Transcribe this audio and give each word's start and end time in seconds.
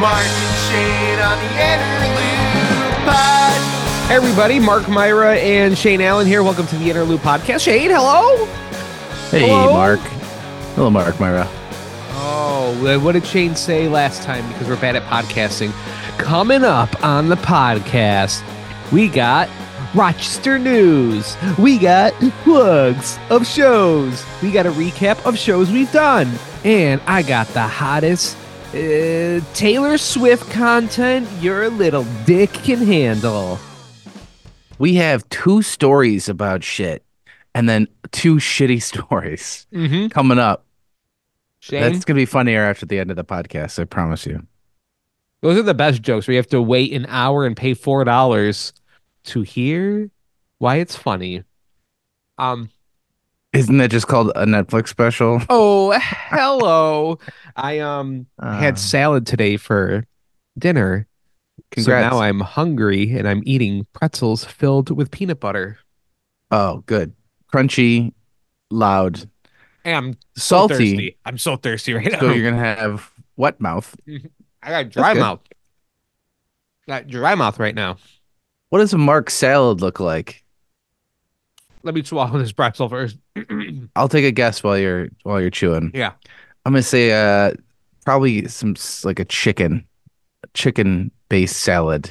Mark 0.00 0.16
and 0.16 0.56
Shane 0.70 1.18
on 1.20 1.36
the 1.38 1.50
Inner 1.60 2.08
Loop 2.16 3.04
Pod. 3.04 4.08
Hey 4.08 4.14
everybody, 4.14 4.58
Mark 4.58 4.88
Myra 4.88 5.36
and 5.36 5.76
Shane 5.76 6.00
Allen 6.00 6.26
here. 6.26 6.42
Welcome 6.42 6.66
to 6.68 6.76
the 6.76 6.88
Inner 6.88 7.02
Loop 7.04 7.20
Podcast. 7.20 7.60
Shane, 7.60 7.90
hello. 7.90 8.46
Hey, 9.30 9.46
Hello? 9.46 9.74
Mark. 9.74 10.00
Hello, 10.74 10.88
Mark, 10.88 11.20
Myra. 11.20 11.46
Oh, 12.12 12.98
what 13.02 13.12
did 13.12 13.26
Shane 13.26 13.54
say 13.54 13.88
last 13.88 14.22
time? 14.22 14.48
Because 14.48 14.68
we're 14.68 14.80
bad 14.80 14.96
at 14.96 15.02
podcasting. 15.02 15.70
Coming 16.18 16.64
up 16.64 17.04
on 17.04 17.28
the 17.28 17.36
podcast, 17.36 18.42
we 18.90 19.06
got 19.06 19.50
Rochester 19.94 20.58
news. 20.58 21.36
We 21.58 21.76
got 21.76 22.14
plugs 22.44 23.18
of 23.28 23.46
shows. 23.46 24.24
We 24.42 24.50
got 24.50 24.64
a 24.64 24.70
recap 24.70 25.22
of 25.26 25.36
shows 25.36 25.70
we've 25.70 25.92
done, 25.92 26.32
and 26.64 27.02
I 27.06 27.20
got 27.22 27.48
the 27.48 27.62
hottest 27.66 28.38
uh, 28.74 29.40
Taylor 29.54 29.98
Swift 29.98 30.48
content 30.50 31.28
your 31.40 31.68
little 31.70 32.04
dick 32.24 32.52
can 32.52 32.78
handle. 32.78 33.58
We 34.78 34.94
have 34.94 35.28
two 35.28 35.62
stories 35.62 36.28
about 36.28 36.62
shit 36.64 37.04
and 37.54 37.68
then 37.68 37.88
two 38.12 38.36
shitty 38.36 38.82
stories 38.82 39.66
Mm-hmm. 39.72 40.08
coming 40.08 40.38
up. 40.38 40.64
Shane, 41.60 41.82
That's 41.82 42.04
going 42.06 42.14
to 42.16 42.20
be 42.20 42.26
funnier 42.26 42.62
after 42.62 42.86
the 42.86 42.98
end 42.98 43.10
of 43.10 43.16
the 43.16 43.24
podcast, 43.24 43.78
I 43.78 43.84
promise 43.84 44.24
you. 44.24 44.46
those 45.42 45.58
are 45.58 45.62
the 45.62 45.74
best 45.74 46.00
jokes. 46.00 46.26
Where 46.26 46.32
you 46.32 46.38
have 46.38 46.46
to 46.48 46.62
wait 46.62 46.92
an 46.94 47.04
hour 47.08 47.44
and 47.44 47.54
pay 47.56 47.74
four 47.74 48.02
dollars 48.04 48.72
to 49.24 49.42
hear 49.42 50.10
why 50.58 50.76
it's 50.76 50.96
funny. 50.96 51.42
Um. 52.38 52.70
Isn't 53.52 53.78
that 53.78 53.90
just 53.90 54.06
called 54.06 54.30
a 54.36 54.46
Netflix 54.46 54.88
special? 54.88 55.40
Oh, 55.48 55.98
hello. 56.02 57.18
I 57.56 57.80
um 57.80 58.26
Uh, 58.38 58.58
had 58.58 58.78
salad 58.78 59.26
today 59.26 59.56
for 59.56 60.04
dinner. 60.58 61.06
Congrats. 61.72 62.12
So 62.12 62.18
now 62.18 62.22
I'm 62.22 62.40
hungry 62.40 63.10
and 63.16 63.28
I'm 63.28 63.42
eating 63.44 63.86
pretzels 63.92 64.44
filled 64.44 64.90
with 64.96 65.10
peanut 65.10 65.40
butter. 65.40 65.78
oh, 66.50 66.78
good. 66.86 67.12
Crunchy, 67.52 68.12
loud, 68.70 69.28
And 69.84 69.96
I'm 69.96 70.12
so 70.36 70.68
salty. 70.68 70.74
thirsty. 70.92 71.16
I'm 71.24 71.38
so 71.38 71.56
thirsty 71.56 71.94
right 71.94 72.10
now. 72.12 72.20
So 72.20 72.30
you're 72.32 72.48
going 72.48 72.54
to 72.62 72.74
have 72.80 73.10
wet 73.36 73.60
mouth. 73.60 73.96
I 74.62 74.70
got 74.70 74.90
dry 74.90 75.14
mouth. 75.14 75.40
Got 76.88 77.08
dry 77.08 77.34
mouth 77.34 77.58
right 77.58 77.74
now. 77.74 77.96
What 78.68 78.78
does 78.78 78.92
a 78.92 78.98
Mark 78.98 79.30
salad 79.30 79.80
look 79.80 79.98
like? 79.98 80.44
Let 81.82 81.94
me 81.94 82.02
swallow 82.02 82.38
this 82.38 82.52
pretzel 82.52 82.88
first. 82.88 83.16
I'll 83.96 84.08
take 84.08 84.24
a 84.24 84.30
guess 84.32 84.62
while 84.62 84.78
you're 84.78 85.08
while 85.22 85.40
you're 85.40 85.50
chewing. 85.50 85.90
yeah. 85.94 86.12
I'm 86.66 86.72
gonna 86.72 86.82
say 86.82 87.12
uh 87.12 87.54
probably 88.04 88.46
some 88.48 88.74
like 89.04 89.18
a 89.18 89.24
chicken, 89.24 89.86
chicken 90.54 91.10
based 91.28 91.56
salad, 91.58 92.10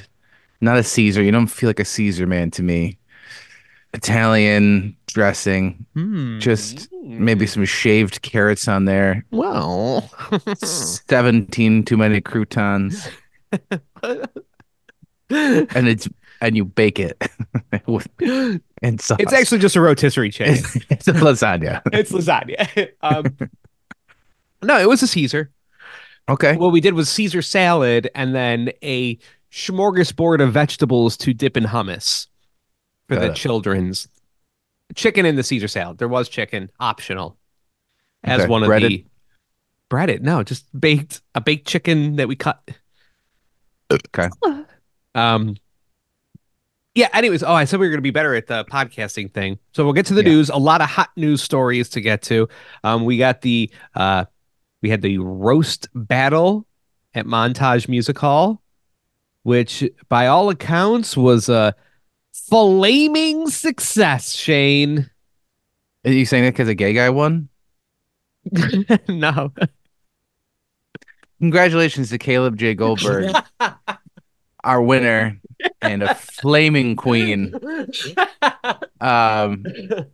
not 0.62 0.78
a 0.78 0.84
Caesar. 0.84 1.22
You 1.22 1.32
don't 1.32 1.48
feel 1.48 1.70
like 1.70 1.80
a 1.80 1.86
Caesar 1.86 2.26
man 2.26 2.50
to 2.52 2.64
me. 2.64 2.98
Italian 3.94 4.96
dressing, 5.08 5.84
Hmm. 5.96 6.38
just 6.40 6.88
maybe 7.04 7.48
some 7.48 7.66
shaved 7.66 8.22
carrots 8.22 8.68
on 8.68 8.86
there. 8.86 9.26
well. 9.32 10.10
Seventeen 10.64 11.84
too 11.84 11.98
many 11.98 12.22
croutons, 12.22 13.08
and 15.32 15.88
it's 15.88 16.08
and 16.42 16.56
you 16.56 16.66
bake 16.66 17.00
it 17.00 17.22
with 17.88 18.08
and 18.82 19.02
sauce. 19.02 19.18
It's 19.20 19.34
actually 19.34 19.60
just 19.60 19.76
a 19.76 19.82
rotisserie 19.82 20.30
chicken. 20.32 20.56
it's 20.90 21.08
a 21.08 21.14
lasagna. 21.14 21.82
it's 21.94 22.12
lasagna. 22.12 22.90
Um, 23.02 23.38
no, 24.64 24.78
it 24.80 24.88
was 24.90 25.02
a 25.04 25.08
Caesar. 25.08 25.52
Okay. 26.28 26.56
What 26.58 26.72
we 26.72 26.82
did 26.82 26.94
was 26.94 27.10
Caesar 27.10 27.42
salad 27.42 28.10
and 28.16 28.36
then 28.36 28.72
a 28.84 29.18
smorgasbord 29.52 30.42
of 30.44 30.54
vegetables 30.54 31.18
to 31.18 31.34
dip 31.34 31.58
in 31.58 31.64
hummus 31.64 32.28
for 33.08 33.16
Got 33.16 33.22
the 33.22 33.32
it. 33.32 33.36
children's. 33.36 34.08
Chicken 34.96 35.26
in 35.26 35.36
the 35.36 35.44
Caesar 35.44 35.68
salad. 35.68 36.00
There 36.00 36.08
was 36.08 36.30
chicken, 36.30 36.72
optional, 36.80 37.38
as 38.24 38.42
Okay. 38.42 38.50
one 38.50 38.64
of 38.64 38.68
Breaded? 38.68 38.92
the 38.92 39.06
breaded. 39.88 40.24
No, 40.24 40.42
just 40.42 40.66
baked 40.80 41.22
a 41.36 41.42
baked 41.42 41.68
chicken 41.68 42.16
that 42.16 42.28
we 42.28 42.36
cut. 42.36 42.60
Okay. 43.92 44.30
Um. 45.14 45.56
Yeah. 46.96 47.08
Anyways, 47.14 47.44
oh, 47.44 47.54
I 47.54 47.66
said 47.66 47.80
we 47.80 47.86
were 47.88 47.92
going 47.92 48.00
to 48.00 48.04
be 48.04 48.12
better 48.12 48.36
at 48.36 48.48
the 48.48 48.66
podcasting 48.66 49.32
thing, 49.32 49.60
so 49.74 49.84
we'll 49.84 49.94
get 49.94 50.06
to 50.08 50.14
the 50.14 50.24
Yeah. 50.24 50.30
news. 50.30 50.50
A 50.50 50.58
lot 50.58 50.82
of 50.82 50.90
hot 50.90 51.10
news 51.16 51.42
stories 51.42 51.88
to 51.90 52.02
get 52.02 52.22
to. 52.24 52.48
Um, 52.84 53.06
we 53.06 53.18
got 53.18 53.42
the 53.42 53.70
uh, 53.96 54.26
we 54.82 54.90
had 54.90 55.02
the 55.02 55.18
roast 55.20 55.88
battle 55.94 56.66
at 57.14 57.26
Montage 57.26 57.88
Music 57.88 58.18
Hall, 58.18 58.62
which 59.44 59.84
by 60.10 60.28
all 60.28 60.50
accounts 60.50 61.16
was 61.16 61.48
a 61.50 61.76
flaming 62.32 63.50
success. 63.50 64.34
Shane, 64.34 65.10
Are 66.06 66.12
you 66.12 66.26
saying 66.26 66.44
that 66.46 66.52
because 66.54 66.70
a 66.70 66.76
gay 66.76 66.94
guy 66.94 67.10
won? 67.10 67.50
no, 69.08 69.52
Congratulations 71.40 72.10
to 72.10 72.18
Caleb 72.18 72.58
J. 72.58 72.74
Goldberg, 72.74 73.34
our 74.64 74.82
winner 74.82 75.40
and 75.82 76.04
a 76.04 76.16
flaming 76.16 76.96
queen. 76.96 77.54
Um, 79.02 79.64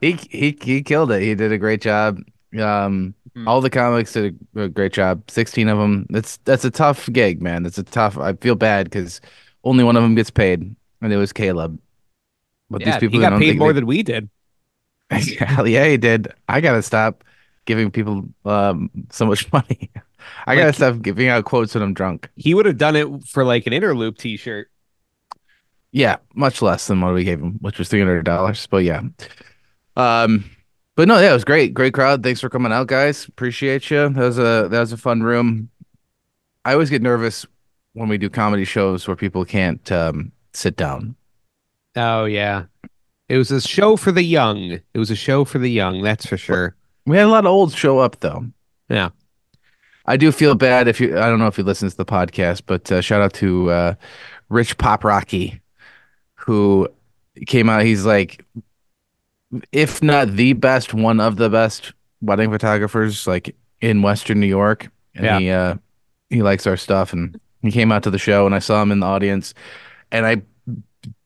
he 0.00 0.12
he 0.30 0.56
he 0.60 0.82
killed 0.82 1.12
it. 1.12 1.22
He 1.22 1.34
did 1.34 1.52
a 1.52 1.58
great 1.58 1.80
job. 1.82 2.18
Um, 2.58 3.14
Mhm. 3.36 3.46
all 3.46 3.60
the 3.60 3.68
comics 3.68 4.14
did 4.14 4.34
a, 4.56 4.62
a 4.62 4.68
great 4.68 4.94
job. 4.94 5.22
Sixteen 5.30 5.68
of 5.68 5.76
them. 5.78 6.06
That's 6.08 6.38
that's 6.38 6.64
a 6.64 6.70
tough 6.70 7.06
gig, 7.12 7.42
man. 7.42 7.62
That's 7.64 7.76
a 7.76 7.82
tough. 7.82 8.16
I 8.16 8.32
feel 8.32 8.54
bad 8.54 8.84
because 8.86 9.20
only 9.64 9.84
one 9.84 9.94
of 9.96 10.02
them 10.02 10.14
gets 10.14 10.30
paid, 10.30 10.74
and 11.02 11.12
it 11.12 11.18
was 11.18 11.34
Caleb. 11.34 11.78
But 12.70 12.80
yeah, 12.80 12.92
these 12.92 13.00
people 13.00 13.20
got 13.20 13.38
paid 13.38 13.58
more 13.58 13.74
they- 13.74 13.80
than 13.80 13.86
we 13.86 14.02
did. 14.02 14.30
Hell 15.10 15.68
yeah, 15.68 15.84
he 15.86 15.98
did. 15.98 16.28
I 16.48 16.62
gotta 16.62 16.80
stop 16.82 17.22
giving 17.66 17.90
people 17.90 18.26
um 18.46 18.90
so 19.10 19.26
much 19.26 19.52
money. 19.52 19.90
I 20.46 20.56
gotta 20.56 20.72
stop 20.72 21.02
giving 21.02 21.28
out 21.28 21.44
quotes 21.44 21.74
when 21.74 21.82
I'm 21.82 21.94
drunk. 21.94 22.28
He 22.36 22.54
would 22.54 22.66
have 22.66 22.78
done 22.78 22.96
it 22.96 23.08
for 23.24 23.44
like 23.44 23.66
an 23.66 23.72
Inner 23.72 23.94
Loop 23.94 24.18
T-shirt. 24.18 24.70
Yeah, 25.92 26.16
much 26.34 26.60
less 26.62 26.86
than 26.86 27.00
what 27.00 27.14
we 27.14 27.24
gave 27.24 27.40
him, 27.40 27.54
which 27.60 27.78
was 27.78 27.88
three 27.88 28.00
hundred 28.00 28.24
dollars. 28.24 28.66
But 28.66 28.84
yeah, 28.84 29.02
um, 29.96 30.44
but 30.94 31.08
no, 31.08 31.18
yeah, 31.18 31.30
it 31.30 31.34
was 31.34 31.44
great, 31.44 31.74
great 31.74 31.94
crowd. 31.94 32.22
Thanks 32.22 32.40
for 32.40 32.48
coming 32.50 32.72
out, 32.72 32.86
guys. 32.86 33.26
Appreciate 33.26 33.90
you. 33.90 34.08
That 34.08 34.16
was 34.16 34.38
a 34.38 34.68
that 34.70 34.80
was 34.80 34.92
a 34.92 34.96
fun 34.96 35.22
room. 35.22 35.70
I 36.64 36.72
always 36.72 36.90
get 36.90 37.02
nervous 37.02 37.46
when 37.92 38.08
we 38.08 38.18
do 38.18 38.28
comedy 38.28 38.64
shows 38.64 39.06
where 39.06 39.16
people 39.16 39.44
can't 39.44 39.90
um 39.92 40.32
sit 40.52 40.76
down. 40.76 41.16
Oh 41.96 42.24
yeah. 42.24 42.64
It 43.28 43.38
was 43.38 43.50
a 43.50 43.60
show 43.60 43.96
for 43.96 44.12
the 44.12 44.22
young. 44.22 44.80
It 44.94 44.98
was 44.98 45.10
a 45.10 45.16
show 45.16 45.44
for 45.44 45.58
the 45.58 45.70
young, 45.70 46.02
that's 46.02 46.26
for 46.26 46.36
sure. 46.36 46.76
We 47.06 47.16
had 47.16 47.26
a 47.26 47.30
lot 47.30 47.44
of 47.44 47.50
olds 47.50 47.74
show 47.74 47.98
up 47.98 48.20
though. 48.20 48.46
Yeah. 48.88 49.10
I 50.06 50.16
do 50.16 50.30
feel 50.32 50.54
bad 50.54 50.88
if 50.88 51.00
you. 51.00 51.18
I 51.18 51.28
don't 51.28 51.38
know 51.38 51.46
if 51.48 51.58
you 51.58 51.64
listen 51.64 51.88
to 51.88 51.96
the 51.96 52.04
podcast, 52.04 52.62
but 52.66 52.90
uh, 52.92 53.00
shout 53.00 53.22
out 53.22 53.32
to 53.34 53.70
uh, 53.70 53.94
Rich 54.48 54.78
Pop 54.78 55.04
Rocky, 55.04 55.60
who 56.34 56.88
came 57.46 57.68
out. 57.68 57.82
He's 57.82 58.04
like, 58.06 58.44
if 59.72 60.02
not 60.02 60.28
the 60.36 60.52
best, 60.52 60.94
one 60.94 61.20
of 61.20 61.36
the 61.36 61.50
best 61.50 61.92
wedding 62.20 62.50
photographers, 62.50 63.26
like 63.26 63.54
in 63.80 64.02
Western 64.02 64.40
New 64.40 64.46
York. 64.46 64.88
And 65.14 65.24
Yeah. 65.24 65.38
he 65.38 65.50
uh, 65.50 65.74
he 66.30 66.42
likes 66.42 66.66
our 66.66 66.76
stuff, 66.76 67.12
and 67.12 67.38
he 67.62 67.70
came 67.72 67.90
out 67.90 68.02
to 68.04 68.10
the 68.10 68.18
show, 68.18 68.46
and 68.46 68.54
I 68.54 68.58
saw 68.60 68.82
him 68.82 68.92
in 68.92 69.00
the 69.00 69.06
audience, 69.06 69.54
and 70.12 70.24
I 70.26 70.42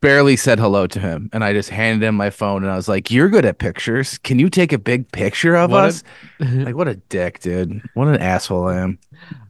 barely 0.01 0.37
said 0.37 0.59
hello 0.59 0.87
to 0.87 0.99
him, 1.01 1.29
and 1.33 1.43
I 1.45 1.53
just 1.53 1.71
handed 1.71 2.07
him 2.07 2.15
my 2.15 2.31
phone, 2.31 2.63
and 2.63 2.73
I 2.73 2.77
was 2.77 2.89
like, 2.89 3.11
"You're 3.11 3.29
good 3.29 3.45
at 3.45 3.59
pictures. 3.59 4.19
Can 4.19 4.39
you 4.39 4.49
take 4.51 4.73
a 4.73 4.79
big 4.79 5.11
picture 5.13 5.57
of 5.57 5.71
What 5.71 5.85
a- 5.85 5.87
us?" 5.89 6.03
Like, 6.41 6.75
what 6.77 6.89
a 6.89 6.97
dick, 6.97 7.41
dude. 7.41 7.83
What 7.95 8.09
an 8.09 8.17
asshole 8.19 8.69
I 8.69 8.79
am. 8.79 8.99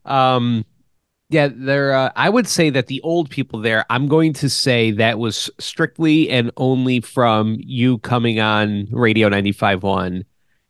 Um 0.05 0.65
yeah, 1.33 1.49
there 1.55 1.95
uh, 1.95 2.11
I 2.17 2.29
would 2.29 2.49
say 2.49 2.71
that 2.71 2.89
the 2.89 3.01
old 3.03 3.31
people 3.31 3.61
there, 3.61 3.85
I'm 3.89 4.09
going 4.09 4.33
to 4.33 4.51
say 4.51 4.91
that 4.91 5.21
was 5.21 5.49
strictly 5.61 6.29
and 6.29 6.51
only 6.57 7.01
from 7.01 7.57
you 7.61 7.99
coming 7.99 8.41
on 8.41 8.89
Radio 8.91 9.29
95.1 9.29 10.25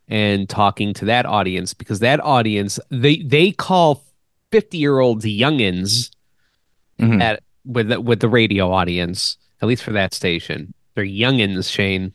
and 0.08 0.48
talking 0.50 0.92
to 0.94 1.06
that 1.06 1.25
audience 1.25 1.72
because 1.72 2.00
that 2.00 2.20
audience 2.20 2.78
they 2.90 3.22
they 3.22 3.52
call 3.52 4.04
50-year-olds 4.52 5.25
youngins 5.25 6.10
Mhm. 7.00 7.22
at 7.22 7.42
with 7.64 7.88
the, 7.88 8.00
with 8.00 8.20
the 8.20 8.28
radio 8.28 8.72
audience, 8.72 9.36
at 9.60 9.68
least 9.68 9.82
for 9.82 9.92
that 9.92 10.14
station. 10.14 10.74
They're 10.94 11.04
youngins, 11.04 11.70
Shane. 11.70 12.12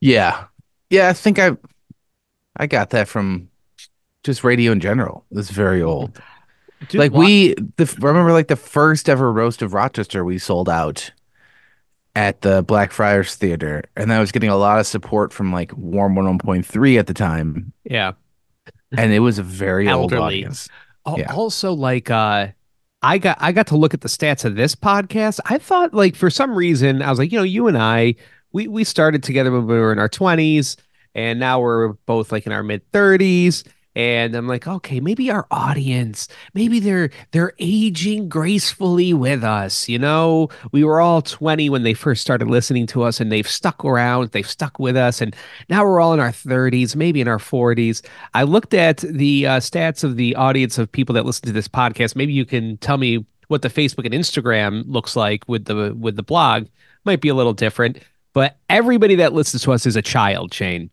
Yeah. 0.00 0.44
Yeah, 0.90 1.08
I 1.08 1.12
think 1.12 1.38
I 1.38 1.56
I 2.56 2.66
got 2.66 2.90
that 2.90 3.08
from 3.08 3.48
just 4.24 4.44
radio 4.44 4.72
in 4.72 4.80
general. 4.80 5.24
It's 5.30 5.50
very 5.50 5.82
old. 5.82 6.20
Dude, 6.88 6.98
like 6.98 7.12
we 7.12 7.54
the 7.76 7.96
remember 8.00 8.32
like 8.32 8.48
the 8.48 8.56
first 8.56 9.08
ever 9.08 9.32
roast 9.32 9.62
of 9.62 9.72
Rochester 9.72 10.24
we 10.24 10.38
sold 10.38 10.68
out 10.68 11.12
at 12.14 12.42
the 12.42 12.62
Blackfriars 12.62 13.36
Theater 13.36 13.84
and 13.96 14.12
I 14.12 14.20
was 14.20 14.32
getting 14.32 14.50
a 14.50 14.56
lot 14.56 14.80
of 14.80 14.86
support 14.86 15.32
from 15.32 15.52
like 15.52 15.72
Warm 15.76 16.14
One 16.16 16.38
Point 16.38 16.66
Three 16.66 16.98
at 16.98 17.06
the 17.06 17.14
time 17.14 17.72
yeah. 17.84 18.12
and 18.96 19.12
it 19.12 19.20
was 19.20 19.38
a 19.38 19.42
very 19.42 19.88
old 19.88 20.12
Elderly. 20.12 20.22
audience. 20.22 20.68
Yeah. 21.16 21.32
Also, 21.32 21.72
like, 21.72 22.10
uh, 22.10 22.48
I 23.02 23.18
got 23.18 23.36
I 23.40 23.52
got 23.52 23.66
to 23.68 23.76
look 23.76 23.94
at 23.94 24.00
the 24.00 24.08
stats 24.08 24.44
of 24.44 24.54
this 24.54 24.74
podcast. 24.74 25.40
I 25.46 25.58
thought, 25.58 25.92
like, 25.92 26.14
for 26.14 26.30
some 26.30 26.54
reason, 26.54 27.02
I 27.02 27.10
was 27.10 27.18
like, 27.18 27.32
you 27.32 27.38
know, 27.38 27.44
you 27.44 27.66
and 27.66 27.76
I, 27.76 28.14
we 28.52 28.68
we 28.68 28.84
started 28.84 29.22
together 29.22 29.50
when 29.50 29.66
we 29.66 29.74
were 29.74 29.92
in 29.92 29.98
our 29.98 30.08
twenties, 30.08 30.76
and 31.14 31.40
now 31.40 31.60
we're 31.60 31.88
both 32.06 32.30
like 32.32 32.46
in 32.46 32.52
our 32.52 32.62
mid 32.62 32.88
thirties. 32.92 33.64
And 33.94 34.34
I'm 34.34 34.48
like, 34.48 34.66
okay, 34.66 35.00
maybe 35.00 35.30
our 35.30 35.46
audience, 35.50 36.26
maybe 36.54 36.80
they're 36.80 37.10
they're 37.32 37.52
aging 37.58 38.28
gracefully 38.28 39.12
with 39.12 39.44
us. 39.44 39.88
You 39.88 39.98
know, 39.98 40.48
we 40.72 40.82
were 40.82 41.00
all 41.00 41.20
20 41.20 41.68
when 41.68 41.82
they 41.82 41.92
first 41.92 42.22
started 42.22 42.48
listening 42.48 42.86
to 42.88 43.02
us, 43.02 43.20
and 43.20 43.30
they've 43.30 43.48
stuck 43.48 43.84
around, 43.84 44.30
they've 44.30 44.48
stuck 44.48 44.78
with 44.78 44.96
us, 44.96 45.20
and 45.20 45.36
now 45.68 45.84
we're 45.84 46.00
all 46.00 46.14
in 46.14 46.20
our 46.20 46.30
30s, 46.30 46.96
maybe 46.96 47.20
in 47.20 47.28
our 47.28 47.38
40s. 47.38 48.02
I 48.32 48.44
looked 48.44 48.72
at 48.72 48.98
the 48.98 49.46
uh, 49.46 49.60
stats 49.60 50.04
of 50.04 50.16
the 50.16 50.34
audience 50.36 50.78
of 50.78 50.90
people 50.90 51.14
that 51.14 51.26
listen 51.26 51.46
to 51.46 51.52
this 51.52 51.68
podcast. 51.68 52.16
Maybe 52.16 52.32
you 52.32 52.46
can 52.46 52.78
tell 52.78 52.96
me 52.96 53.26
what 53.48 53.60
the 53.60 53.68
Facebook 53.68 54.06
and 54.06 54.14
Instagram 54.14 54.84
looks 54.86 55.14
like 55.14 55.44
with 55.46 55.66
the 55.66 55.94
with 55.94 56.16
the 56.16 56.22
blog. 56.22 56.66
Might 57.04 57.20
be 57.20 57.28
a 57.28 57.34
little 57.34 57.52
different, 57.52 57.98
but 58.32 58.56
everybody 58.70 59.16
that 59.16 59.34
listens 59.34 59.62
to 59.64 59.72
us 59.72 59.84
is 59.84 59.96
a 59.96 60.02
child. 60.02 60.54
Shane, 60.54 60.88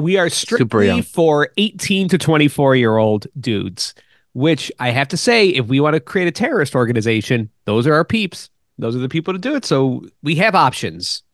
we 0.00 0.16
are 0.16 0.28
strictly 0.28 1.02
for 1.02 1.50
18 1.56 2.08
to 2.08 2.18
24 2.18 2.76
year 2.76 2.96
old 2.96 3.26
dudes. 3.38 3.94
Which 4.32 4.70
I 4.78 4.90
have 4.90 5.08
to 5.08 5.16
say, 5.16 5.48
if 5.48 5.66
we 5.66 5.80
want 5.80 5.94
to 5.94 6.00
create 6.00 6.28
a 6.28 6.30
terrorist 6.30 6.76
organization, 6.76 7.50
those 7.64 7.84
are 7.88 7.94
our 7.94 8.04
peeps. 8.04 8.48
Those 8.78 8.94
are 8.94 9.00
the 9.00 9.08
people 9.08 9.34
to 9.34 9.40
do 9.40 9.56
it. 9.56 9.64
So 9.64 10.04
we 10.22 10.36
have 10.36 10.54
options. 10.54 11.24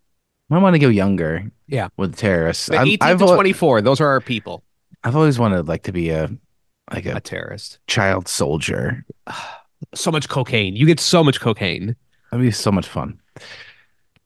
I 0.50 0.56
want 0.58 0.74
to 0.74 0.78
go 0.78 0.88
younger. 0.88 1.50
Yeah. 1.66 1.88
with 1.98 2.16
terrorists. 2.16 2.68
But 2.70 2.86
18 2.86 2.98
I've 3.02 3.18
to 3.18 3.24
al- 3.26 3.34
24, 3.34 3.82
those 3.82 4.00
are 4.00 4.06
our 4.06 4.20
people. 4.22 4.62
I've 5.04 5.14
always 5.14 5.38
wanted 5.38 5.68
like 5.68 5.82
to 5.82 5.92
be 5.92 6.08
a 6.10 6.30
like 6.92 7.04
A 7.04 7.16
a 7.16 7.20
terrorist. 7.20 7.78
child 7.86 8.28
soldier. 8.28 9.04
So 9.94 10.10
much 10.10 10.30
cocaine. 10.30 10.74
You 10.74 10.86
get 10.86 10.98
so 10.98 11.22
much 11.22 11.38
cocaine. 11.38 11.94
That'd 12.30 12.44
be 12.44 12.50
so 12.50 12.72
much 12.72 12.88
fun. 12.88 13.20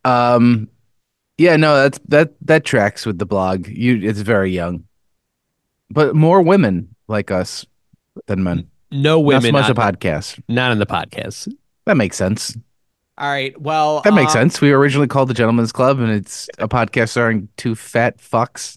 Um, 0.05 0.69
yeah, 1.41 1.57
no, 1.57 1.75
that's 1.75 1.99
that 2.09 2.35
that 2.43 2.65
tracks 2.65 3.07
with 3.07 3.19
the 3.19 3.25
blog. 3.25 3.67
You, 3.67 3.99
it's 4.07 4.21
very 4.21 4.51
young, 4.51 4.85
but 5.89 6.15
more 6.15 6.43
women 6.43 6.95
like 7.09 7.31
us 7.31 7.65
than 8.27 8.43
men. 8.43 8.71
No 8.91 9.17
Not 9.17 9.25
women 9.25 9.43
so 9.43 9.53
much 9.53 9.65
on, 9.65 9.71
a 9.71 9.75
podcast. 9.75 10.43
not 10.49 10.71
on 10.71 10.79
the 10.79 10.87
podcast. 10.87 11.51
That 11.87 11.97
makes 11.97 12.19
sense. 12.19 12.57
All 13.17 13.31
right. 13.31 13.59
Well, 13.59 14.03
That 14.03 14.13
makes 14.13 14.33
uh, 14.33 14.41
sense. 14.41 14.61
We 14.61 14.71
were 14.71 14.79
originally 14.79 15.07
called 15.07 15.29
the 15.29 15.35
Gentleman's 15.35 15.73
Club, 15.73 15.99
and 15.99 16.11
it's 16.11 16.49
a 16.59 16.69
podcast 16.69 17.11
starring 17.11 17.49
two 17.57 17.75
fat 17.75 18.19
fucks 18.19 18.77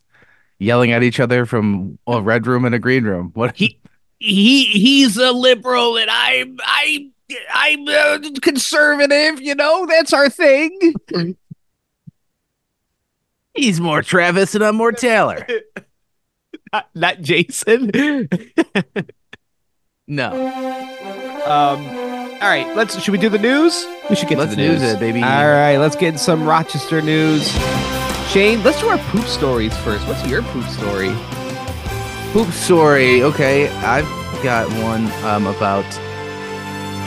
yelling 0.57 0.94
at 0.94 1.04
each 1.04 1.19
other 1.19 1.45
from 1.45 2.00
a 2.07 2.21
red 2.21 2.48
room 2.48 2.63
and 2.63 2.74
a 2.74 2.80
green 2.80 3.04
room. 3.04 3.31
What? 3.33 3.57
He 3.57 3.77
he 4.19 4.66
he's 4.66 5.18
a 5.18 5.33
liberal 5.33 5.98
and 5.98 6.09
I'm 6.09 6.57
I 6.63 7.09
I'm 7.54 7.88
uh, 7.88 8.19
conservative, 8.42 9.42
you 9.42 9.56
know? 9.56 9.86
That's 9.86 10.13
our 10.13 10.30
thing. 10.30 10.77
He's 13.53 13.79
more 13.79 14.01
Travis, 14.01 14.55
and 14.55 14.63
I'm 14.63 14.75
more 14.75 14.91
Taylor. 14.91 15.45
Not, 16.73 16.89
not 16.95 17.21
Jason. 17.21 17.91
No, 20.07 20.31
um 21.45 21.85
all 22.44 22.50
right, 22.50 22.75
let's 22.75 23.01
should 23.01 23.13
we 23.13 23.17
do 23.17 23.29
the 23.29 23.38
news? 23.39 23.85
We 24.09 24.17
should 24.17 24.27
get 24.27 24.38
let's 24.38 24.51
to 24.51 24.57
the 24.57 24.67
news. 24.67 24.81
news 24.81 24.91
it, 24.94 25.00
baby. 25.00 25.23
All 25.23 25.45
right, 25.50 25.77
let's 25.77 25.95
get 25.95 26.19
some 26.19 26.44
Rochester 26.44 27.01
news. 27.01 27.50
Shane, 28.27 28.61
let's 28.63 28.81
do 28.81 28.88
our 28.89 28.97
poop 28.97 29.23
stories 29.25 29.75
first. 29.77 30.06
What's 30.09 30.27
your 30.27 30.41
poop 30.41 30.65
story? 30.65 31.15
Poop 32.33 32.51
story. 32.51 33.23
Okay, 33.23 33.69
I've 33.77 34.03
got 34.44 34.67
one 34.83 35.09
um, 35.23 35.47
about 35.47 35.85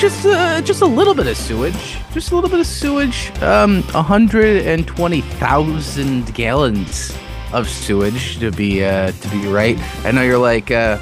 just 0.01 0.25
uh, 0.25 0.63
just 0.63 0.81
a 0.81 0.87
little 0.87 1.13
bit 1.15 1.27
of 1.27 1.37
sewage. 1.37 1.99
Just 2.17 2.33
a 2.33 2.35
little 2.35 2.49
bit 2.49 2.61
of 2.61 2.67
sewage. 2.67 3.31
Um, 3.43 3.83
120,000 3.93 6.35
gallons 6.35 7.15
of 7.53 7.69
sewage 7.69 8.39
to 8.39 8.51
be 8.51 8.83
uh, 8.83 9.13
to 9.13 9.29
be 9.29 9.47
right. 9.47 9.79
I 10.03 10.13
know 10.13 10.23
you're 10.23 10.39
like, 10.39 10.71
uh, 10.71 10.97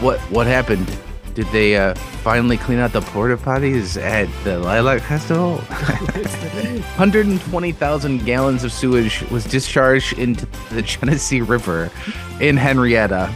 what 0.00 0.18
what 0.32 0.48
happened? 0.48 0.90
Did 1.34 1.46
they 1.52 1.76
uh, 1.76 1.94
finally 1.94 2.56
clean 2.56 2.80
out 2.80 2.92
the 2.92 3.02
porta 3.02 3.36
potties 3.36 3.96
at 4.02 4.28
the 4.42 4.58
Lilac 4.58 5.02
Festival? 5.02 5.58
120,000 6.98 8.24
gallons 8.24 8.64
of 8.64 8.72
sewage 8.72 9.22
was 9.30 9.44
discharged 9.44 10.18
into 10.18 10.44
the 10.70 10.82
Genesee 10.82 11.40
River 11.40 11.88
in 12.40 12.56
Henrietta 12.56 13.32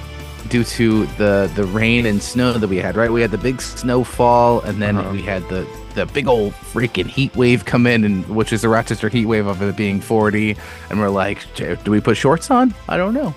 due 0.49 0.65
to 0.65 1.07
the 1.19 1.49
the 1.55 1.63
rain 1.67 2.05
and 2.05 2.21
snow 2.21 2.55
that 2.55 2.67
we 2.67 2.79
had. 2.79 2.97
Right, 2.97 3.13
we 3.13 3.21
had 3.21 3.31
the 3.31 3.39
big 3.39 3.63
snowfall, 3.63 4.63
and 4.63 4.83
then 4.83 4.97
Uh-huh. 4.97 5.13
we 5.13 5.23
had 5.23 5.49
the 5.49 5.65
the 5.95 6.07
big 6.07 6.29
old 6.29 6.53
freaking 6.53 7.07
heat 7.07 7.35
wave 7.37 7.65
come 7.65 7.87
in, 7.87 8.05
and 8.05 8.27
which 8.29 8.53
is 8.53 8.63
the 8.63 8.69
Rochester 8.69 9.09
heat 9.09 9.27
wave 9.27 9.47
of 9.47 9.63
it 9.63 9.77
being 9.77 10.01
40. 10.01 10.57
And 10.91 11.01
we're 11.01 11.09
like, 11.09 11.39
do 11.57 11.91
we 11.91 12.01
put 12.01 12.17
shorts 12.17 12.51
on? 12.51 12.75
I 12.89 12.97
don't 12.97 13.15
know. 13.15 13.35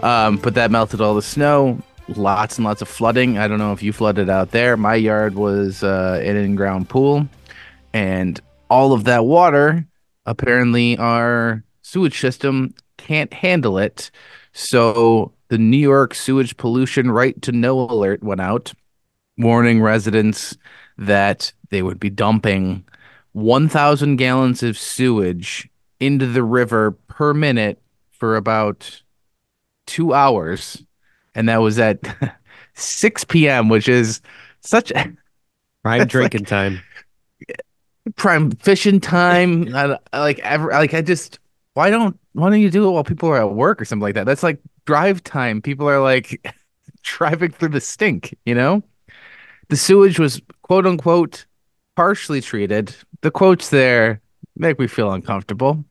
Um, 0.00 0.36
but 0.36 0.54
that 0.54 0.70
melted 0.70 1.00
all 1.00 1.14
the 1.14 1.22
snow. 1.22 1.80
Lots 2.08 2.56
and 2.56 2.64
lots 2.64 2.80
of 2.80 2.88
flooding. 2.88 3.38
I 3.38 3.48
don't 3.48 3.58
know 3.58 3.72
if 3.72 3.82
you 3.82 3.92
flooded 3.92 4.30
out 4.30 4.52
there. 4.52 4.76
My 4.76 4.94
yard 4.94 5.34
was 5.34 5.82
uh, 5.82 6.20
an 6.24 6.36
in-ground 6.36 6.88
pool, 6.88 7.28
and 7.92 8.40
all 8.70 8.92
of 8.92 9.04
that 9.04 9.24
water 9.24 9.86
apparently 10.28 10.96
our 10.98 11.64
sewage 11.82 12.20
system 12.20 12.74
can't 12.98 13.32
handle 13.32 13.78
it. 13.78 14.10
So 14.52 15.32
the 15.48 15.58
New 15.58 15.78
York 15.78 16.14
sewage 16.14 16.56
pollution 16.56 17.10
right 17.10 17.40
to 17.42 17.52
know 17.52 17.80
alert 17.80 18.22
went 18.22 18.40
out, 18.40 18.72
warning 19.38 19.80
residents 19.80 20.56
that 20.98 21.52
they 21.70 21.82
would 21.82 22.00
be 22.00 22.10
dumping 22.10 22.84
1,000 23.32 24.16
gallons 24.16 24.62
of 24.62 24.78
sewage 24.78 25.68
into 26.00 26.26
the 26.26 26.42
river 26.42 26.92
per 27.08 27.34
minute 27.34 27.80
for 28.10 28.36
about 28.36 29.02
two 29.86 30.14
hours. 30.14 30.82
And 31.34 31.48
that 31.48 31.58
was 31.58 31.78
at 31.78 32.00
6 32.74 33.24
p.m., 33.24 33.68
which 33.68 33.88
is 33.88 34.20
such 34.60 34.92
Prime 35.82 36.06
drinking 36.06 36.44
time. 36.44 36.80
prime 38.16 38.50
fishing 38.52 39.00
time. 39.00 39.74
I, 39.74 39.98
I 40.12 40.20
like 40.20 40.38
ever 40.40 40.70
like 40.70 40.94
I 40.94 41.02
just 41.02 41.38
why 41.74 41.90
don't 41.90 42.18
why 42.32 42.50
don't 42.50 42.60
you 42.60 42.70
do 42.70 42.88
it 42.88 42.90
while 42.90 43.04
people 43.04 43.28
are 43.28 43.40
at 43.40 43.52
work 43.54 43.80
or 43.80 43.84
something 43.84 44.02
like 44.02 44.14
that? 44.14 44.26
That's 44.26 44.42
like 44.42 44.60
drive 44.86 45.22
time. 45.24 45.62
People 45.62 45.88
are 45.88 46.00
like 46.00 46.54
driving 47.02 47.52
through 47.52 47.70
the 47.70 47.80
stink, 47.80 48.36
you 48.44 48.54
know? 48.54 48.82
The 49.68 49.76
sewage 49.76 50.18
was 50.18 50.40
quote 50.62 50.86
unquote 50.86 51.46
partially 51.98 52.40
treated. 52.40 52.94
The 53.22 53.30
quotes 53.32 53.70
there 53.70 54.20
make 54.56 54.78
me 54.78 54.86
feel 54.86 55.10
uncomfortable. 55.12 55.84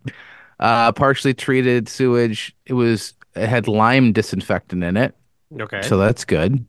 Uh 0.58 0.92
partially 0.94 1.34
treated 1.34 1.90
sewage. 1.90 2.56
It 2.66 2.74
was 2.74 3.14
it 3.36 3.50
had 3.50 3.68
lime 3.68 4.14
disinfectant 4.14 4.84
in 4.84 4.96
it. 4.96 5.14
Okay. 5.60 5.82
So 5.82 5.98
that's 5.98 6.24
good. 6.24 6.66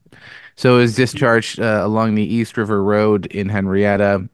So 0.57 0.75
it 0.75 0.78
was 0.80 0.97
discharged 0.97 1.61
uh, 1.61 1.83
along 1.85 2.16
the 2.16 2.25
East 2.25 2.57
River 2.57 2.83
Road 2.83 3.26
in 3.26 3.49
Henrietta 3.49 4.28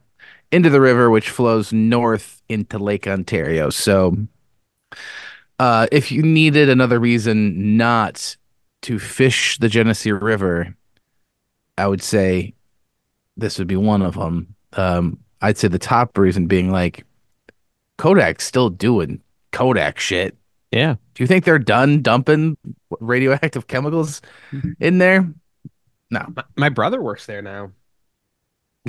into 0.50 0.70
the 0.70 0.80
river, 0.80 1.11
which 1.11 1.28
flows 1.28 1.70
north 1.70 2.42
into 2.49 2.78
Lake 2.78 3.06
Ontario. 3.06 3.68
So 3.68 4.16
uh, 5.58 5.87
if 5.92 6.11
you 6.11 6.23
needed 6.23 6.70
another 6.70 6.99
reason 6.99 7.76
not 7.76 8.37
to 8.82 8.99
fish 8.99 9.58
the 9.58 9.68
Genesee 9.68 10.12
River, 10.12 10.75
I 11.76 11.88
would 11.88 12.02
say 12.02 12.54
this 13.37 13.58
would 13.58 13.68
be 13.68 13.76
one 13.76 14.00
of 14.00 14.14
them. 14.14 14.54
Um, 14.76 15.18
I'd 15.40 15.58
say 15.58 15.68
the 15.68 15.78
top 15.78 16.16
reason 16.18 16.46
being 16.46 16.70
like 16.70 17.04
Kodak's 17.98 18.44
still 18.44 18.70
doing 18.70 19.20
Kodak 19.52 19.98
shit. 19.98 20.36
yeah. 20.72 20.96
Do 21.14 21.22
you 21.22 21.28
think 21.28 21.44
they're 21.44 21.58
done 21.60 22.02
dumping 22.02 22.56
radioactive 22.98 23.68
chemicals 23.68 24.20
in 24.80 24.98
there? 24.98 25.28
No. 26.10 26.26
My, 26.34 26.44
my 26.56 26.68
brother 26.70 27.00
works 27.00 27.26
there 27.26 27.40
now. 27.42 27.70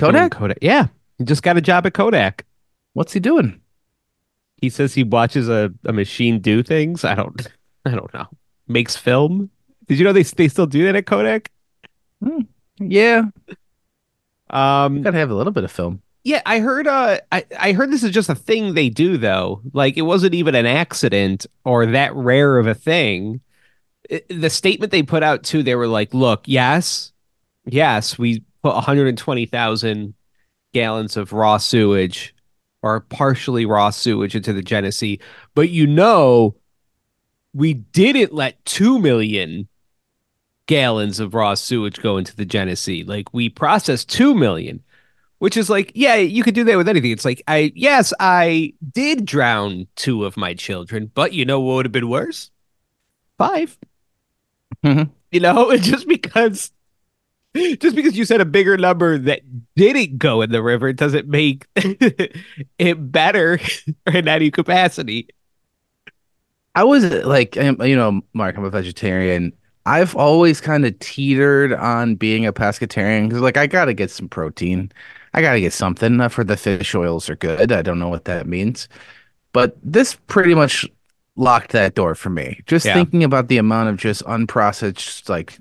Kodak? 0.00 0.32
Kodak. 0.32 0.58
Yeah. 0.60 0.88
He 1.18 1.24
just 1.24 1.42
got 1.44 1.56
a 1.56 1.60
job 1.60 1.86
at 1.86 1.94
Kodak. 1.94 2.44
What's 2.94 3.12
he 3.12 3.20
doing? 3.20 3.60
He 4.60 4.70
says 4.70 4.94
he 4.94 5.04
watches 5.04 5.48
a, 5.48 5.72
a 5.84 5.92
machine 5.92 6.40
do 6.40 6.62
things. 6.62 7.04
I 7.04 7.14
don't 7.14 7.46
I 7.84 7.90
don't 7.90 8.12
know. 8.12 8.26
Makes 8.66 8.96
film. 8.96 9.50
Did 9.86 9.98
you 9.98 10.04
know 10.04 10.12
they 10.12 10.24
they 10.24 10.48
still 10.48 10.66
do 10.66 10.84
that 10.86 10.96
at 10.96 11.06
Kodak? 11.06 11.50
Yeah, 12.80 13.22
Um 14.50 14.96
you 14.98 15.02
gotta 15.02 15.18
have 15.18 15.30
a 15.30 15.34
little 15.34 15.52
bit 15.52 15.64
of 15.64 15.72
film. 15.72 16.02
yeah, 16.24 16.42
I 16.46 16.60
heard 16.60 16.86
uh 16.86 17.18
I, 17.32 17.44
I 17.58 17.72
heard 17.72 17.90
this 17.90 18.02
is 18.02 18.10
just 18.12 18.28
a 18.28 18.34
thing 18.34 18.74
they 18.74 18.88
do 18.88 19.16
though. 19.16 19.60
Like 19.72 19.96
it 19.96 20.02
wasn't 20.02 20.34
even 20.34 20.54
an 20.54 20.66
accident 20.66 21.46
or 21.64 21.86
that 21.86 22.14
rare 22.14 22.58
of 22.58 22.66
a 22.66 22.74
thing. 22.74 23.40
It- 24.08 24.28
the 24.28 24.50
statement 24.50 24.92
they 24.92 25.02
put 25.02 25.22
out 25.22 25.42
too, 25.42 25.62
they 25.62 25.74
were 25.74 25.88
like, 25.88 26.14
look, 26.14 26.42
yes, 26.46 27.12
yes, 27.64 28.18
we 28.18 28.40
put 28.62 28.74
120,000 28.74 30.14
gallons 30.72 31.16
of 31.16 31.32
raw 31.32 31.56
sewage 31.58 32.34
or 32.82 33.00
partially 33.00 33.66
raw 33.66 33.90
sewage 33.90 34.36
into 34.36 34.52
the 34.52 34.62
Genesee, 34.62 35.18
but 35.54 35.70
you 35.70 35.86
know, 35.88 36.54
we 37.54 37.74
didn't 37.74 38.32
let 38.32 38.62
2 38.64 38.98
million 39.00 39.66
gallons 40.66 41.20
of 41.20 41.34
raw 41.34 41.54
sewage 41.54 42.00
go 42.00 42.16
into 42.16 42.34
the 42.36 42.44
Genesee. 42.44 43.04
Like 43.04 43.32
we 43.32 43.48
process 43.48 44.04
2 44.04 44.34
million, 44.34 44.82
which 45.38 45.56
is 45.56 45.70
like, 45.70 45.92
yeah, 45.94 46.16
you 46.16 46.42
could 46.42 46.54
do 46.54 46.64
that 46.64 46.76
with 46.76 46.88
anything. 46.88 47.10
It's 47.12 47.24
like, 47.24 47.42
I, 47.48 47.72
yes, 47.74 48.12
I 48.20 48.72
did 48.92 49.24
drown 49.24 49.86
two 49.96 50.24
of 50.24 50.36
my 50.36 50.54
children, 50.54 51.10
but 51.14 51.32
you 51.32 51.44
know 51.44 51.60
what 51.60 51.74
would 51.76 51.86
have 51.86 51.92
been 51.92 52.08
worse? 52.08 52.50
5 53.38 53.78
Mhm. 54.84 55.10
You 55.32 55.40
know, 55.40 55.76
just 55.78 56.06
because. 56.08 56.70
Just 57.54 57.96
because 57.96 58.18
you 58.18 58.26
said 58.26 58.42
a 58.42 58.44
bigger 58.44 58.76
number 58.76 59.16
that 59.16 59.40
didn't 59.76 60.18
go 60.18 60.42
in 60.42 60.52
the 60.52 60.62
river 60.62 60.92
doesn't 60.92 61.26
make 61.26 61.66
it 61.76 63.10
better 63.10 63.58
in 64.12 64.28
any 64.28 64.50
capacity. 64.50 65.28
I 66.74 66.84
was 66.84 67.10
like, 67.24 67.56
you 67.56 67.96
know, 67.96 68.20
Mark, 68.34 68.58
I'm 68.58 68.64
a 68.64 68.68
vegetarian. 68.68 69.54
I've 69.86 70.16
always 70.16 70.60
kind 70.60 70.84
of 70.84 70.98
teetered 70.98 71.72
on 71.72 72.16
being 72.16 72.44
a 72.44 72.52
pescatarian 72.52 73.28
because, 73.28 73.40
like, 73.40 73.56
I 73.56 73.66
gotta 73.66 73.94
get 73.94 74.10
some 74.10 74.28
protein. 74.28 74.90
I 75.32 75.40
gotta 75.40 75.60
get 75.60 75.72
something. 75.72 76.20
Uh, 76.20 76.28
For 76.28 76.44
the 76.44 76.56
fish 76.56 76.94
oils 76.94 77.30
are 77.30 77.36
good. 77.36 77.70
I 77.72 77.82
don't 77.82 77.98
know 78.00 78.08
what 78.08 78.24
that 78.24 78.46
means, 78.46 78.88
but 79.52 79.76
this 79.82 80.16
pretty 80.26 80.54
much 80.54 80.84
locked 81.36 81.70
that 81.72 81.94
door 81.94 82.14
for 82.14 82.30
me. 82.30 82.60
Just 82.66 82.84
Yeah. 82.86 82.94
thinking 82.94 83.22
about 83.22 83.48
the 83.48 83.58
amount 83.58 83.88
of 83.90 83.96
just 83.96 84.24
unprocessed, 84.24 85.28
like, 85.28 85.56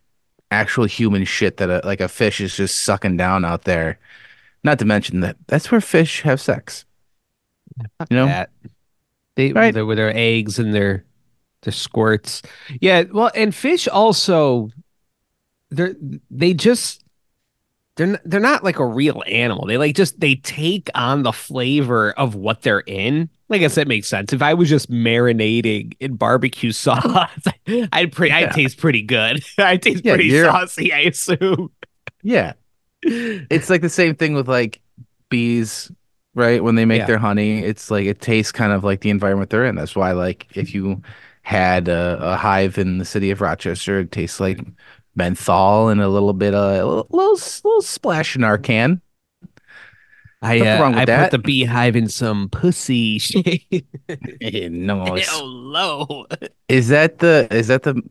actual 0.51 0.85
human 0.85 1.25
shit 1.25 1.57
that 1.57 1.69
a, 1.69 1.81
like 1.85 2.01
a 2.01 2.07
fish 2.07 2.39
is 2.41 2.55
just 2.55 2.81
sucking 2.83 3.17
down 3.17 3.45
out 3.45 3.63
there. 3.65 3.99
Not 4.63 4.79
to 4.79 4.85
mention 4.85 5.19
that 5.19 5.35
that's 5.47 5.69
where 5.71 5.81
fish 5.81 6.21
have 6.21 6.41
sex. 6.41 6.85
You 8.09 8.17
know, 8.17 8.25
that. 8.25 8.49
They 9.35 9.51
Right. 9.51 9.73
they're 9.73 9.85
with 9.85 9.97
their 9.97 10.15
eggs 10.15 10.57
and 10.57 10.73
their 10.73 11.03
their 11.65 11.73
squirts. 11.73 12.41
Yeah, 12.79 13.03
well, 13.11 13.31
and 13.35 13.53
fish 13.53 13.87
also 13.87 14.69
they're 15.71 15.95
they 16.31 16.53
just 16.53 17.03
they're 17.97 18.07
n- 18.07 18.19
they're 18.25 18.39
not 18.39 18.63
like 18.63 18.79
a 18.79 18.85
real 18.85 19.23
animal. 19.27 19.65
They 19.67 19.77
like 19.77 19.95
just 19.95 20.19
they 20.19 20.35
take 20.35 20.89
on 20.95 21.23
the 21.23 21.33
flavor 21.33 22.11
of 22.13 22.35
what 22.35 22.61
they're 22.61 22.81
in. 22.87 23.29
Like 23.49 23.57
I 23.57 23.59
guess 23.59 23.75
that 23.75 23.87
makes 23.87 24.07
sense. 24.07 24.33
If 24.33 24.41
I 24.41 24.53
was 24.53 24.69
just 24.69 24.89
marinating 24.89 25.95
in 25.99 26.15
barbecue 26.15 26.71
sauce, 26.73 27.29
I'd 27.91 28.11
pretty 28.11 28.33
I'd 28.33 28.51
taste 28.51 28.77
pretty 28.77 29.01
good. 29.01 29.43
I'd 29.57 29.81
taste 29.81 30.03
Yeah, 30.03 30.13
pretty 30.15 30.31
saucy, 30.31 30.91
I 30.93 30.99
assume. 31.01 31.71
yeah. 32.23 32.53
it's 33.03 33.69
like 33.69 33.81
the 33.81 33.89
same 33.89 34.15
thing 34.15 34.33
with 34.33 34.47
like 34.49 34.81
bees, 35.29 35.91
right? 36.33 36.63
When 36.63 36.73
they 36.75 36.85
make 36.85 37.01
Yeah. 37.01 37.05
their 37.05 37.17
honey, 37.19 37.63
it's 37.63 37.91
like 37.91 38.05
it 38.07 38.19
tastes 38.19 38.51
kind 38.51 38.73
of 38.73 38.83
like 38.83 39.01
the 39.01 39.11
environment 39.11 39.51
they're 39.51 39.65
in. 39.65 39.75
That's 39.75 39.95
why, 39.95 40.11
like, 40.13 40.47
if 40.55 40.73
you 40.73 41.03
had 41.45 41.87
a, 41.87 42.17
a 42.21 42.35
hive 42.35 42.77
in 42.79 42.97
the 42.97 43.05
city 43.05 43.29
of 43.31 43.39
Rochester, 43.39 43.99
it 43.99 44.11
tastes 44.11 44.39
like 44.39 44.59
menthol 45.15 45.89
and 45.89 46.01
a 46.01 46.09
little 46.09 46.33
bit 46.33 46.53
of 46.55 46.75
a 46.75 46.85
little, 46.85 47.07
little, 47.11 47.33
little 47.63 47.81
splash 47.81 48.35
in 48.35 48.41
Arcan. 48.41 48.99
I 50.41 50.59
uh, 50.59 50.91
I 50.91 51.05
that. 51.05 51.31
put 51.31 51.37
the 51.37 51.43
beehive 51.43 51.95
in 51.95 52.07
some 52.09 52.49
pussy 52.49 53.19
shade. 53.19 53.85
no, 54.71 55.15
Hello. 55.19 56.25
is 56.67 56.89
that 56.89 57.19
the 57.19 57.47
is 57.51 57.67
that 57.67 57.83
the 57.83 58.01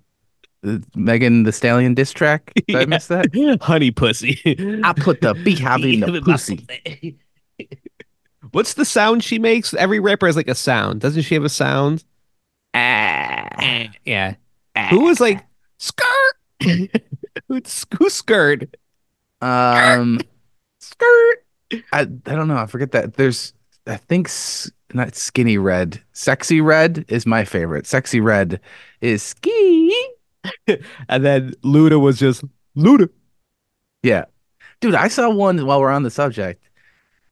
uh, 0.66 0.78
Megan 0.96 1.42
Thee 1.44 1.52
Stallion 1.52 1.94
diss 1.94 2.12
track? 2.12 2.52
Did 2.66 2.76
I 2.76 2.80
Yeah. 2.86 2.86
miss 2.86 3.06
that? 3.08 3.58
Honey 3.62 3.90
pussy. 3.90 4.40
I 4.82 4.92
put 4.94 5.20
the 5.20 5.34
beehive 5.34 5.84
in 5.84 6.00
the 6.00 6.20
pussy. 6.22 6.66
What's 8.52 8.74
the 8.74 8.84
sound 8.84 9.24
she 9.24 9.38
makes? 9.38 9.74
Every 9.74 10.00
rapper 10.00 10.26
has 10.26 10.36
like 10.36 10.48
a 10.48 10.54
sound. 10.54 11.00
Doesn't 11.00 11.22
she 11.22 11.34
have 11.34 11.44
a 11.44 11.48
sound? 11.48 12.04
Ah. 12.74 13.88
Yeah. 14.04 14.34
Who 14.90 15.00
was 15.00 15.20
like 15.20 15.44
skirt? 15.78 16.34
Who's 17.48 17.86
who 17.98 18.10
skirt? 18.10 18.76
Um, 19.40 20.20
skirt. 20.80 21.44
I 21.92 22.00
I 22.00 22.04
don't 22.04 22.48
know. 22.48 22.56
I 22.56 22.66
forget 22.66 22.92
that. 22.92 23.14
There's 23.14 23.52
I 23.86 23.96
think 23.96 24.30
not 24.92 25.14
skinny 25.14 25.58
red. 25.58 26.00
Sexy 26.12 26.60
Redd 26.60 27.04
is 27.08 27.26
my 27.26 27.44
favorite. 27.44 27.86
Sexy 27.86 28.20
Redd 28.20 28.60
is 29.00 29.22
ski. 29.22 29.90
And 31.08 31.24
then 31.24 31.54
Luda 31.64 31.98
was 31.98 32.18
just 32.18 32.44
Luda. 32.76 33.08
Yeah, 34.02 34.24
dude. 34.80 34.94
I 34.94 35.08
saw 35.08 35.30
one 35.30 35.64
while 35.64 35.80
we're 35.80 35.90
on 35.90 36.02
the 36.02 36.10
subject. 36.10 36.62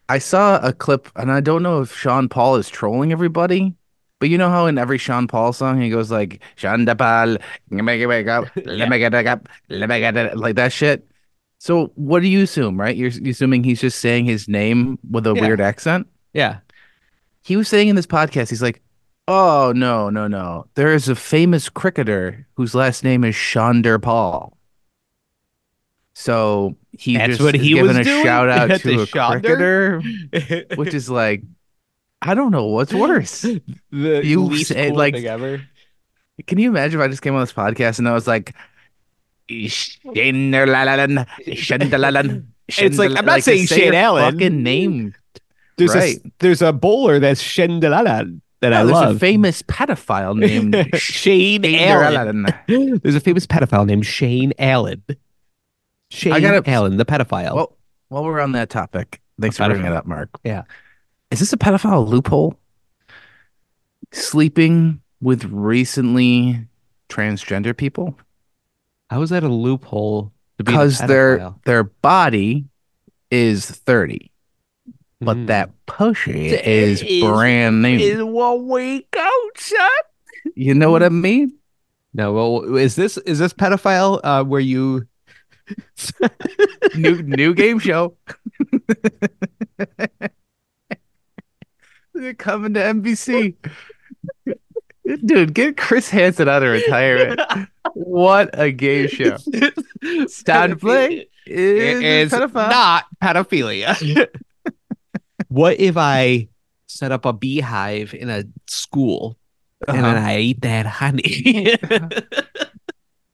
I 0.09 0.19
saw 0.19 0.59
a 0.67 0.73
clip, 0.73 1.11
and 1.15 1.31
I 1.31 1.41
don't 1.41 1.63
know 1.63 1.83
if 1.83 1.95
Sean 1.95 2.29
Paul 2.31 2.57
is 2.57 2.71
trolling 2.71 3.13
everybody, 3.13 3.75
but 4.23 4.29
you 4.29 4.39
know 4.39 4.49
how 4.51 4.67
in 4.67 4.79
every 4.79 4.99
Sean 4.99 5.27
Paul 5.27 5.53
song 5.53 5.81
he 5.81 5.91
goes 5.91 6.09
like 6.13 6.41
Sean 6.55 6.87
Paul, 6.87 7.39
let 7.73 7.83
me 7.85 8.07
wake 8.07 8.29
up, 8.29 8.45
let 8.65 8.89
me 8.89 9.01
get 9.01 9.13
up, 9.15 9.49
let 9.69 9.89
me 9.89 9.99
get 9.99 10.17
it, 10.17 10.37
like 10.37 10.55
that 10.55 10.73
shit. 10.73 11.05
So 11.59 11.91
what 11.97 12.21
do 12.23 12.29
you 12.29 12.45
assume, 12.45 12.79
right? 12.79 12.95
You're, 12.97 13.11
you're 13.11 13.33
assuming 13.33 13.65
he's 13.65 13.81
just 13.81 13.99
saying 13.99 14.27
his 14.27 14.47
name 14.47 14.97
with 15.11 15.27
a 15.27 15.35
Yeah. 15.35 15.41
weird 15.41 15.61
accent. 15.61 16.07
Yeah. 16.35 16.59
He 17.43 17.57
was 17.57 17.67
saying 17.67 17.89
in 17.89 17.97
this 17.97 18.07
podcast, 18.07 18.51
he's 18.51 18.63
like, 18.63 18.81
"Oh 19.27 19.73
no, 19.75 20.09
no, 20.09 20.29
no! 20.29 20.67
There 20.77 20.95
is 20.95 21.09
a 21.09 21.17
famous 21.17 21.69
cricketer 21.69 22.47
whose 22.55 22.77
last 22.77 23.03
name 23.03 23.25
is 23.25 23.35
Chanderpaul." 23.35 24.53
So 26.15 26.77
he 26.93 27.17
That's 27.17 27.31
just 27.31 27.41
what 27.43 27.55
he 27.57 27.71
giving 27.71 27.89
was 27.89 27.97
a 27.97 28.05
doing? 28.05 28.23
shout 28.25 28.49
out 28.49 28.81
to 28.83 29.03
a 29.03 29.07
cricketer, 29.09 30.01
which 30.77 30.95
is 30.95 31.11
like, 31.11 31.43
I 32.23 32.35
don't 32.35 32.51
know 32.53 32.67
what's 32.67 32.95
worse. 32.95 33.41
the 33.91 34.21
You 34.25 34.49
cool 34.49 34.95
like- 34.97 35.15
thing 35.15 35.27
ever. 35.27 35.63
Can 36.47 36.59
you 36.59 36.71
imagine 36.71 36.99
if 37.01 37.05
I 37.05 37.09
just 37.09 37.21
came 37.23 37.35
on 37.35 37.41
this 37.41 37.53
podcast 37.53 37.99
and 37.99 38.09
I 38.09 38.13
was 38.13 38.27
like, 38.27 38.55
"Shinderlalan, 39.51 41.27
Shinderlalan, 41.47 42.47
It's 42.69 42.97
like, 42.99 43.11
I'm 43.17 43.25
not 43.27 43.37
just 43.37 43.45
saying 43.45 43.67
Shane 43.67 43.95
Allen. 43.95 44.33
Fucking 44.33 44.63
name. 44.63 45.15
There's 45.77 45.95
Right. 45.95 46.17
a 46.25 46.33
there's 46.39 46.63
a 46.63 46.73
bowler 46.73 47.19
that's 47.19 47.43
Shendalala 47.43 48.41
that 48.61 48.73
I 48.73 48.85
there's 48.85 48.91
love. 48.93 49.17
a 49.17 49.19
famous 49.19 49.63
pedophile 49.63 50.37
named 50.39 50.75
Shane 50.95 51.65
Allen. 51.65 52.45
Shinderlalan. 52.69 53.03
There's 53.03 53.15
a 53.17 53.21
famous 53.21 53.47
pedophile 53.47 53.87
named 53.87 54.07
Shane 54.07 54.53
Allen. 54.59 55.03
Shane 56.11 56.41
gotta- 56.41 56.69
Allen, 56.71 56.97
the 56.97 57.05
pedophile. 57.05 57.55
Well, 57.55 57.77
while 58.09 58.25
we're 58.25 58.41
on 58.41 58.53
that 58.53 58.71
topic, 58.71 59.21
thanks 59.41 59.57
for 59.57 59.67
bringing 59.69 59.87
it 59.87 59.93
up, 59.93 60.07
Mark. 60.07 60.31
Yeah. 60.45 60.63
Is 61.33 61.41
this 61.41 61.53
a 61.53 61.57
pedophile 61.57 62.07
loophole? 62.07 62.55
Sleeping 64.13 65.01
with 65.21 65.45
recently 65.47 66.67
transgender 67.09 67.77
people 67.77 68.19
How 69.11 69.23
is 69.23 69.31
that 69.31 69.43
a 69.43 69.49
loophole? 69.49 70.33
to 70.59 70.65
be 70.65 70.73
a 70.73 70.77
because 70.77 70.99
their 70.99 71.55
their 71.65 71.85
body 71.85 72.67
is 73.31 73.65
30, 73.71 74.31
but 75.21 75.37
Mhm. 75.39 75.47
that 75.47 75.71
pussy 75.87 76.49
It 76.49 76.67
is, 76.67 77.03
is- 77.03 77.23
brand 77.23 77.81
new. 77.83 77.99
is 77.99 78.23
what 78.23 78.63
we 78.65 79.07
go, 79.11 79.31
son. 79.57 79.89
you 80.55 80.75
know 80.75 80.91
what 80.91 81.03
I 81.03 81.09
mean? 81.09 81.55
No, 82.13 82.33
well, 82.35 82.77
is 82.77 82.95
this 82.95 83.17
is 83.19 83.39
this 83.39 83.55
pedophile 83.55 84.21
uh, 84.23 84.45
where 84.45 84.61
you? 84.61 85.07
new 86.95 87.23
new 87.23 87.55
game 87.55 87.79
show. 87.79 88.17
They're 92.15 92.35
coming 92.35 92.75
to 92.75 92.81
NBC. 92.81 93.55
Dude, 95.25 95.53
get 95.55 95.77
Chris 95.77 96.09
Hansen 96.11 96.49
out 96.49 96.63
of 96.63 96.71
retirement. 96.71 97.41
What 97.95 98.51
a 98.59 98.71
game 98.71 99.09
show. 99.09 99.37
Stand 100.29 100.81
play 100.81 101.27
is 101.47 102.31
pedophile. 102.33 102.71
not 102.71 103.05
pedophilia. 103.23 104.29
what 105.49 105.81
if 105.81 105.97
I 105.97 106.49
set 106.87 107.11
up 107.13 107.25
a 107.25 107.33
beehive 107.33 108.15
in 108.15 108.31
a 108.31 108.45
school 108.69 109.37
and 109.89 109.99
then 109.99 110.17
Uh-huh. 110.17 110.29
I 110.29 110.39
eat 110.39 110.61
that 110.63 110.87
honey? 110.87 111.77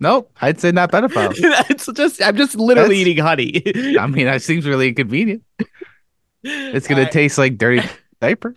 Nope, 0.00 0.30
I'd 0.40 0.60
say 0.60 0.70
not 0.70 0.92
pedophile. 0.92 1.32
it's 1.70 1.86
just 1.92 2.22
I'm 2.22 2.36
just 2.36 2.54
literally 2.54 3.02
That's- 3.02 3.08
eating 3.08 3.24
honey. 3.24 3.98
I 3.98 4.06
mean, 4.06 4.26
that 4.26 4.42
seems 4.42 4.64
really 4.64 4.88
inconvenient. 4.90 5.42
It's 6.44 6.86
gonna 6.86 7.02
I- 7.02 7.06
taste 7.06 7.36
like 7.36 7.58
dirty 7.58 7.82
diaper. 8.20 8.54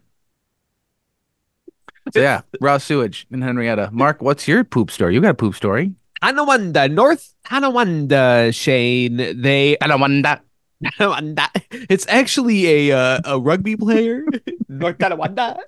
So 2.13 2.22
yeah, 2.22 2.41
raw 2.60 2.77
sewage 2.77 3.27
in 3.32 3.41
Henrietta. 3.41 3.89
Mark, 3.91 4.22
what's 4.22 4.48
your 4.48 4.63
poop 4.63 4.91
story? 4.91 5.13
You 5.13 5.22
got 5.22 5.32
a 5.32 5.34
poop 5.34 5.56
story. 5.56 5.94
Tonawanda, 6.22 6.91
North 6.91 7.34
Tonawanda, 7.46 8.53
Shane. 8.53 9.18
They 9.41 9.77
I 9.82 9.88
don't 9.88 10.00
want 10.00 10.24
that. 10.24 10.44
Tonawanda. 10.84 11.50
It's 11.89 12.06
actually 12.08 12.89
a 12.89 12.98
uh, 12.98 13.20
a 13.25 13.39
rugby 13.39 13.75
player. 13.75 14.25
North 14.70 14.98
Tonawanda. 14.98 15.58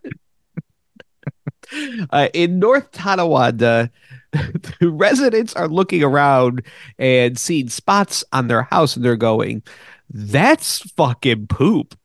Uh, 2.12 2.28
in 2.34 2.60
North 2.60 2.92
Tonawanda, 2.92 3.90
the 4.32 4.90
residents 4.92 5.56
are 5.56 5.68
looking 5.68 6.04
around 6.04 6.62
and 7.00 7.40
seeing 7.40 7.70
spots 7.70 8.24
on 8.32 8.48
their 8.48 8.64
house, 8.64 8.96
and 8.96 9.04
they're 9.04 9.16
going, 9.16 9.64
"That's 10.10 10.82
fucking 10.92 11.48
poop." 11.48 11.96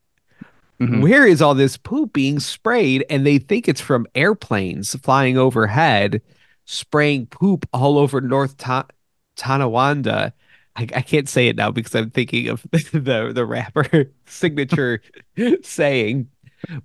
Mhm. 0.81 1.01
Where 1.01 1.27
is 1.27 1.41
all 1.41 1.55
this 1.55 1.77
poop 1.77 2.13
being 2.13 2.39
sprayed? 2.39 3.05
And 3.09 3.25
they 3.25 3.37
think 3.37 3.67
it's 3.67 3.81
from 3.81 4.07
airplanes 4.15 4.95
flying 4.95 5.37
overhead, 5.37 6.21
spraying 6.65 7.27
poop 7.27 7.65
all 7.73 7.97
over 7.97 8.21
North 8.21 8.55
Tonawanda. 9.35 10.33
I, 10.75 10.83
I 10.95 11.01
can't 11.01 11.27
say 11.27 11.47
it 11.47 11.55
now 11.57 11.71
because 11.71 11.95
I'm 11.95 12.11
thinking 12.11 12.47
of 12.47 12.63
the 12.71 13.31
the 13.33 13.45
rapper 13.45 14.11
signature 14.25 15.01
saying. 15.63 16.29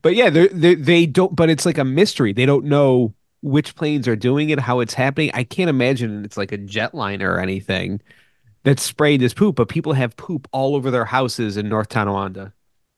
But 0.02 0.14
yeah, 0.16 0.30
they 0.30 0.74
they 0.76 1.06
don't. 1.06 1.34
But 1.36 1.50
it's 1.50 1.66
like 1.66 1.78
a 1.78 1.84
mystery. 1.84 2.32
They 2.32 2.46
don't 2.46 2.64
know 2.66 3.14
which 3.42 3.74
planes 3.76 4.08
are 4.08 4.16
doing 4.16 4.50
it, 4.50 4.58
how 4.60 4.80
it's 4.80 4.94
happening. 4.94 5.30
I 5.34 5.44
can't 5.44 5.70
imagine 5.70 6.24
it's 6.24 6.36
like 6.36 6.52
a 6.52 6.58
jetliner 6.58 7.22
or 7.36 7.40
anything 7.40 8.00
that 8.64 8.80
sprayed 8.80 9.20
this 9.20 9.34
poop. 9.34 9.56
But 9.56 9.68
people 9.68 9.94
have 9.94 10.16
poop 10.16 10.48
all 10.52 10.76
over 10.76 10.90
their 10.90 11.04
houses 11.06 11.56
in 11.56 11.68
North 11.68 11.88
Tonawanda. 11.90 12.52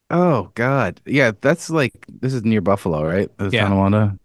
Oh 0.09 0.51
God. 0.55 1.01
Yeah, 1.05 1.31
that's 1.41 1.69
like 1.69 2.05
this 2.07 2.33
is 2.33 2.43
near 2.43 2.61
Buffalo, 2.61 3.03
right? 3.03 3.29
This 3.37 3.49
is 3.49 3.53
Yeah. 3.53 3.59
Tonawanda. 3.59 4.17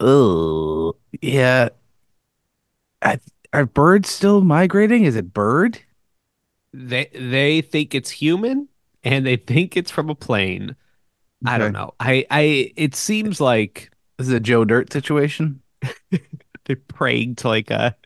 Oh, 0.00 0.96
yeah. 1.20 1.70
I, 3.02 3.18
are 3.52 3.66
birds 3.66 4.10
still 4.10 4.40
migrating? 4.42 5.04
Is 5.04 5.16
it 5.16 5.32
bird? 5.32 5.80
They 6.72 7.06
they 7.14 7.60
think 7.62 7.94
it's 7.94 8.10
human 8.10 8.68
and 9.04 9.24
they 9.26 9.36
think 9.36 9.76
it's 9.76 9.90
from 9.90 10.10
a 10.10 10.14
plane. 10.14 10.74
I 11.46 11.58
don't 11.58 11.68
Okay. 11.68 11.72
know. 11.72 11.94
I 12.00 12.26
I 12.30 12.72
it 12.76 12.94
seems 12.96 13.40
like 13.40 13.90
This 14.18 14.28
is 14.28 14.32
a 14.34 14.40
Joe 14.40 14.64
Dirt 14.64 14.92
situation. 14.92 15.62
they're 16.64 16.76
praying 16.88 17.36
to 17.36 17.48
like 17.48 17.70
a 17.70 17.96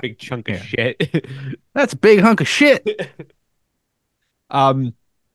big 0.00 0.18
chunk 0.18 0.48
of 0.48 0.56
Yeah. 0.56 0.62
shit. 0.62 1.26
That's 1.74 1.92
a 1.92 1.96
big 1.96 2.20
hunk 2.20 2.40
of 2.40 2.48
shit. 2.48 2.86
um, 4.50 4.94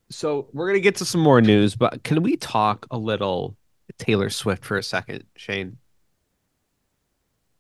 so 0.10 0.48
we're 0.54 0.68
gonna 0.68 0.80
get 0.80 0.96
to 0.98 1.06
some 1.06 1.22
more 1.22 1.42
news, 1.42 1.76
but 1.76 2.04
can 2.04 2.22
we 2.22 2.36
talk 2.36 2.86
a 2.92 2.98
little 2.98 3.56
Taylor 3.98 4.30
Swift 4.30 4.66
for 4.66 4.78
a 4.78 4.84
second, 4.84 5.24
Shane? 5.36 5.78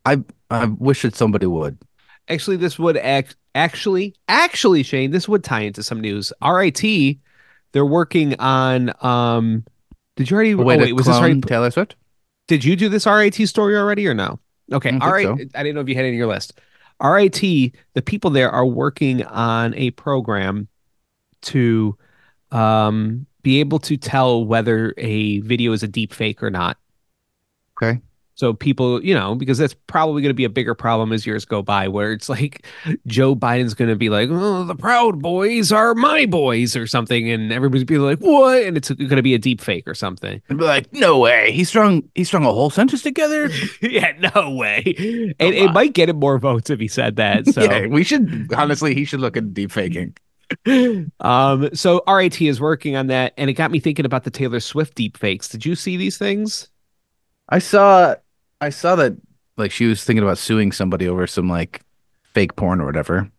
I 0.06 0.24
I 0.50 0.66
wish 0.66 1.02
that 1.02 1.16
somebody 1.16 1.48
would. 1.48 1.78
Actually, 2.28 2.58
this 2.58 2.78
would 2.78 2.98
act 2.98 3.36
actually 3.54 4.16
actually 4.28 4.84
Shane, 4.84 5.12
this 5.12 5.28
would 5.28 5.44
tie 5.44 5.62
into 5.62 5.84
some 5.84 6.00
news. 6.00 6.32
RIT, 6.44 7.18
they're 7.72 7.86
working 7.86 8.40
on 8.40 8.94
um. 9.04 9.66
Did 10.16 10.30
you 10.30 10.36
already? 10.36 10.56
Way 10.56 10.75
oh, 10.75 10.80
wait, 10.80 10.94
was 10.94 11.08
this 11.08 11.16
already? 11.16 11.42
Taylor 11.42 11.72
Swift? 11.72 11.96
Did 12.48 12.64
you 12.64 12.75
do 12.75 12.90
this 12.90 13.06
RIT 13.06 13.36
story 13.48 13.75
already 13.75 14.08
or 14.08 14.14
no? 14.14 14.40
Okay. 14.72 14.92
I 14.92 14.98
All 15.00 15.12
right. 15.12 15.28
I 15.28 15.64
didn't 15.64 15.75
know 15.75 15.82
if 15.82 15.90
you 15.90 15.96
had 15.96 16.06
it 16.06 16.10
in 16.10 16.16
your 16.16 16.28
list. 16.28 16.54
RIT, 17.04 17.42
the 17.42 18.02
people 18.04 18.30
there 18.30 18.50
are 18.50 18.66
working 18.66 19.24
on 19.24 19.74
a 19.75 19.92
program 19.92 20.68
to 21.42 21.98
um, 22.52 23.25
be 23.42 23.60
able 23.60 23.80
to 23.80 23.98
tell 23.98 24.46
whether 24.46 24.94
a 24.98 25.40
video 25.40 25.72
is 25.72 25.84
a 25.84 25.88
deep 25.88 26.14
fake 26.14 26.42
or 26.42 26.50
not. 26.50 26.78
Okay. 27.78 28.02
So 28.36 28.54
people, 28.54 29.04
you 29.04 29.14
know, 29.14 29.34
because 29.34 29.58
that's 29.58 29.74
probably 29.88 30.22
going 30.22 30.30
to 30.30 30.36
be 30.36 30.44
a 30.44 30.50
bigger 30.50 30.75
problem 30.75 31.14
as 31.14 31.25
years 31.25 31.46
go 31.46 31.62
by, 31.62 31.88
where 31.88 32.12
it's 32.12 32.28
like 32.28 32.66
Joe 33.08 33.34
Biden's 33.34 33.74
going 33.74 33.90
to 33.90 33.96
be 33.96 34.10
like, 34.10 34.30
"Oh, 34.30 34.66
the 34.66 34.75
Proud 34.75 35.22
Boys 35.22 35.72
are 35.72 35.96
my 35.96 36.25
boys" 36.25 36.75
or 36.75 36.86
something, 36.86 37.30
and 37.30 37.54
everybody's 37.54 37.86
be 37.86 37.98
like, 37.98 38.20
"What?" 38.20 38.64
And 38.64 38.75
it's 38.75 38.92
going 38.92 39.16
to 39.16 39.22
be 39.22 39.34
a 39.34 39.40
deep 39.40 39.62
fake 39.62 39.88
or 39.88 39.96
something. 39.96 40.42
And 40.50 40.60
be 40.60 40.66
like, 40.66 40.92
no 40.92 41.18
way. 41.18 41.54
He 41.54 41.64
strung 41.64 42.04
he 42.14 42.25
strung 42.25 42.46
a 42.46 42.52
whole 42.52 42.70
sentence 42.70 43.02
together. 43.04 43.50
yeah, 43.82 44.12
no 44.36 44.52
way. 44.52 44.84
And 45.40 45.54
Come 45.54 45.54
it 45.54 45.72
might 45.72 45.94
get 45.94 46.10
him 46.10 46.18
more 46.18 46.38
votes 46.38 46.70
if 46.70 46.80
he 46.80 46.88
said 46.88 47.16
that. 47.16 47.46
So, 47.56 47.64
yeah, 47.64 47.86
we 47.86 48.04
should 48.04 48.52
honestly. 48.54 48.94
He 48.94 49.06
should 49.06 49.22
look 49.22 49.38
at 49.38 49.54
deep 49.54 49.72
faking. 49.72 50.18
Um, 51.20 51.70
so 51.74 52.04
RIT 52.08 52.42
is 52.42 52.60
working 52.62 52.96
on 52.96 53.08
that, 53.08 53.34
and 53.38 53.50
it 53.50 53.54
got 53.54 53.72
me 53.72 53.80
thinking 53.80 54.06
about 54.06 54.24
the 54.24 54.32
Taylor 54.32 54.60
Swift 54.60 54.96
deep 54.96 55.18
fakes. 55.18 55.48
Did 55.50 55.66
you 55.66 55.75
see 55.75 55.98
these 55.98 56.18
things? 56.18 56.70
I 57.50 57.60
saw 57.60 58.16
I 58.62 58.70
saw 58.70 58.96
that 58.96 59.16
like 59.58 59.72
she 59.72 59.86
was 59.86 60.04
thinking 60.04 60.24
about 60.24 60.38
suing 60.38 60.72
somebody 60.72 61.08
over 61.08 61.28
some 61.28 61.50
like 61.50 61.82
fake 62.34 62.56
porn 62.56 62.82
or 62.82 62.86
whatever. 62.86 63.30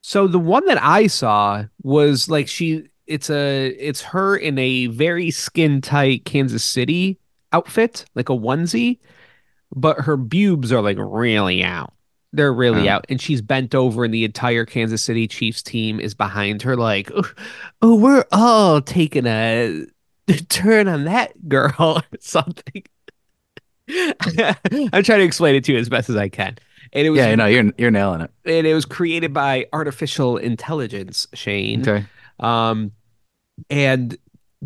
So 0.00 0.26
the 0.26 0.38
one 0.38 0.64
that 0.66 0.82
I 0.82 1.06
saw 1.06 1.64
was 1.82 2.28
like 2.28 2.48
she 2.48 2.88
it's 3.06 3.30
a 3.30 3.68
it's 3.78 4.02
her 4.02 4.36
in 4.36 4.58
a 4.58 4.86
very 4.86 5.30
skin 5.30 5.80
tight 5.80 6.24
Kansas 6.24 6.64
City 6.64 7.18
outfit, 7.52 8.04
like 8.14 8.28
a 8.28 8.34
onesie, 8.34 8.98
but 9.74 10.00
her 10.00 10.16
pubes 10.18 10.72
are 10.72 10.82
like 10.82 10.98
really 11.00 11.64
out. 11.64 11.92
They're 12.32 12.52
really 12.52 12.88
Oh. 12.88 12.92
out. 12.92 13.06
And 13.08 13.20
she's 13.20 13.40
bent 13.40 13.74
over 13.74 14.04
and 14.04 14.12
the 14.12 14.24
entire 14.24 14.64
Kansas 14.66 15.02
City 15.02 15.26
Chiefs 15.26 15.62
team 15.62 15.98
is 15.98 16.12
behind 16.14 16.62
her 16.62 16.76
like, 16.76 17.10
"Oh, 17.14 17.24
oh 17.82 17.94
we're 17.94 18.24
all 18.32 18.80
taking 18.82 19.26
a 19.26 19.86
turn 20.48 20.88
on 20.88 21.04
that 21.04 21.48
girl 21.48 21.72
or 22.12 22.18
something. 22.20 22.82
I'm 23.88 25.02
trying 25.02 25.20
to 25.20 25.24
explain 25.24 25.54
it 25.54 25.64
to 25.64 25.72
you 25.72 25.78
as 25.78 25.88
best 25.88 26.10
as 26.10 26.16
I 26.16 26.28
can. 26.28 26.56
And 26.92 27.06
it 27.06 27.10
was 27.10 27.18
Yeah, 27.18 27.30
you 27.30 27.36
know, 27.36 27.46
you're 27.46 27.72
you're 27.78 27.90
nailing 27.90 28.20
it. 28.22 28.30
and 28.44 28.66
it 28.66 28.74
was 28.74 28.84
created 28.84 29.32
by 29.32 29.66
artificial 29.72 30.36
intelligence, 30.36 31.26
Shane. 31.34 31.80
Okay. 31.82 32.04
Um, 32.40 32.92
and 33.70 34.16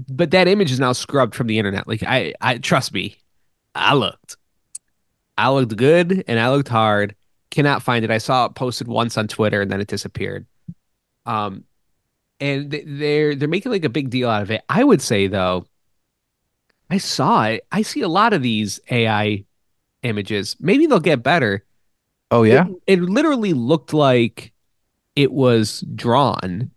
but 0.09 0.31
that 0.33 0.49
image 0.49 0.71
is 0.73 0.81
now 0.81 0.93
scrubbed 0.93 1.35
from 1.35 1.47
the 1.47 1.59
internet. 1.59 1.87
Like 1.87 2.03
I, 2.03 2.35
I 2.41 2.59
trust 2.59 2.93
me, 2.93 3.17
I 3.75 3.95
looked, 3.95 4.37
I 5.39 5.51
looked 5.51 5.77
good 5.77 6.25
and 6.27 6.39
I 6.41 6.51
looked 6.51 6.69
hard. 6.69 7.15
Cannot 7.53 7.83
find 7.83 8.03
it. 8.03 8.11
I 8.11 8.17
saw 8.17 8.47
it 8.47 8.55
posted 8.55 8.89
once 8.89 9.19
on 9.19 9.29
Twitter 9.29 9.61
and 9.61 9.71
then 9.71 9.79
it 9.83 9.87
disappeared. 9.87 10.47
Um, 11.27 11.65
and 12.41 12.71
they're 12.71 13.35
they're 13.37 13.47
making 13.47 13.71
like 13.71 13.85
a 13.85 13.91
big 13.91 14.09
deal 14.09 14.31
out 14.31 14.41
of 14.41 14.51
it. 14.51 14.63
I 14.71 14.83
would 14.83 15.03
say 15.03 15.27
though, 15.27 15.67
I 16.89 16.97
saw 16.97 17.45
it. 17.45 17.67
I 17.71 17.83
see 17.83 18.01
a 18.01 18.09
lot 18.09 18.33
of 18.33 18.41
these 18.41 18.81
AI 18.91 19.45
images. 20.03 20.57
Maybe 20.61 20.87
they'll 20.87 20.99
get 20.99 21.23
better. 21.23 21.63
Oh 22.31 22.43
yeah. 22.43 22.69
It, 22.87 23.01
it 23.01 23.03
literally 23.03 23.53
looked 23.53 23.93
like 23.93 24.55
it 25.15 25.31
was 25.31 25.85
drawn. 25.95 26.71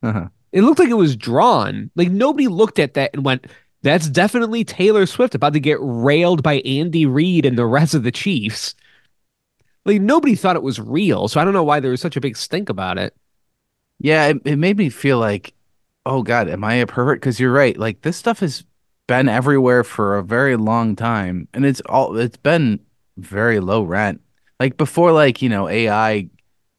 Uh-huh. 0.00 0.28
It 0.52 0.62
looked 0.62 0.78
like 0.78 0.90
it 0.90 0.94
was 0.94 1.16
drawn. 1.16 1.90
Like 1.96 2.12
nobody 2.12 2.46
looked 2.46 2.78
at 2.78 2.94
that 2.94 3.10
and 3.14 3.24
went, 3.24 3.48
"That's 3.82 4.08
definitely 4.08 4.62
Taylor 4.62 5.06
Swift 5.06 5.34
about 5.34 5.54
to 5.54 5.60
get 5.60 5.78
railed 5.80 6.44
by 6.44 6.60
Andy 6.60 7.04
Reid 7.04 7.44
and 7.44 7.58
the 7.58 7.66
rest 7.66 7.94
of 7.94 8.04
the 8.04 8.12
Chiefs." 8.12 8.76
Like 9.84 10.00
nobody 10.00 10.34
thought 10.34 10.56
it 10.56 10.62
was 10.62 10.80
real, 10.80 11.28
so 11.28 11.40
I 11.40 11.44
don't 11.44 11.52
know 11.52 11.64
why 11.64 11.80
there 11.80 11.90
was 11.90 12.00
such 12.00 12.16
a 12.16 12.20
big 12.20 12.36
stink 12.36 12.68
about 12.68 12.98
it. 12.98 13.14
Yeah, 13.98 14.26
it, 14.28 14.38
it 14.44 14.56
made 14.56 14.76
me 14.78 14.88
feel 14.88 15.18
like, 15.18 15.54
oh 16.06 16.22
God, 16.22 16.48
am 16.48 16.64
I 16.64 16.74
a 16.74 16.86
pervert? 16.86 17.20
Because 17.20 17.38
you're 17.38 17.52
right. 17.52 17.76
Like 17.76 18.02
this 18.02 18.16
stuff 18.16 18.40
has 18.40 18.64
been 19.06 19.28
everywhere 19.28 19.84
for 19.84 20.16
a 20.16 20.22
very 20.22 20.56
long 20.56 20.96
time, 20.96 21.48
and 21.52 21.64
it's 21.66 21.80
all 21.82 22.16
it's 22.16 22.36
been 22.36 22.80
very 23.16 23.60
low 23.60 23.82
rent. 23.82 24.20
Like 24.58 24.76
before, 24.76 25.12
like 25.12 25.42
you 25.42 25.48
know, 25.48 25.68
AI 25.68 26.28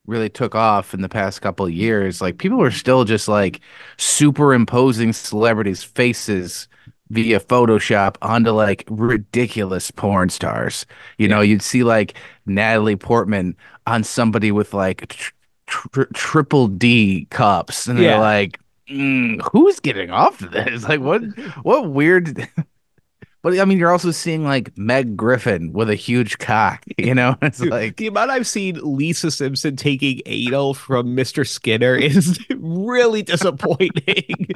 really 0.08 0.30
took 0.30 0.56
off 0.56 0.94
in 0.94 1.02
the 1.02 1.10
past 1.10 1.42
couple 1.42 1.66
of 1.66 1.72
years. 1.72 2.22
Like 2.22 2.38
people 2.38 2.58
were 2.58 2.72
still 2.72 3.04
just 3.06 3.28
like 3.28 3.60
superimposing 3.98 5.14
celebrities' 5.14 5.84
faces 5.84 6.68
via 7.10 7.40
Photoshop 7.40 8.16
onto 8.22 8.52
like 8.52 8.84
ridiculous 8.90 9.92
porn 9.92 10.30
stars. 10.30 10.86
You 11.18 11.28
know, 11.28 11.42
you'd 11.42 11.62
see 11.62 11.84
like 11.84 12.16
Natalie 12.46 12.96
Portman 12.96 13.56
on 13.88 14.04
somebody 14.04 14.52
with 14.52 14.74
like 14.74 15.08
tr- 15.10 15.32
tr- 15.68 16.04
triple 16.14 16.68
D 16.68 17.28
cups, 17.30 17.88
and 17.88 18.00
Yeah. 18.00 18.12
they're 18.12 18.20
like, 18.20 18.60
mm, 18.90 19.42
"Who's 19.52 19.80
getting 19.80 20.10
off 20.12 20.42
of 20.42 20.52
this? 20.52 20.84
Like, 20.90 21.02
what? 21.02 21.22
What 21.64 21.90
weird?" 21.92 22.48
But 23.46 23.60
I 23.60 23.66
mean, 23.66 23.78
you're 23.78 23.92
also 23.92 24.10
seeing 24.10 24.44
like 24.44 24.76
Meg 24.76 25.16
Griffin 25.16 25.72
with 25.72 25.88
a 25.92 25.96
huge 25.96 26.40
cock. 26.40 26.84
You 26.98 27.14
know, 27.14 27.36
it's 27.44 27.60
Dude, 27.60 27.70
like, 27.70 27.98
the 27.98 28.08
amount 28.08 28.32
I've 28.32 28.48
seen 28.48 28.80
Lisa 28.82 29.30
Simpson 29.30 29.76
taking 29.76 30.22
anal 30.26 30.74
from 30.74 31.16
Mr. 31.16 31.48
Skinner 31.48 31.94
is 32.00 32.40
really 32.50 33.22
disappointing. 33.22 34.48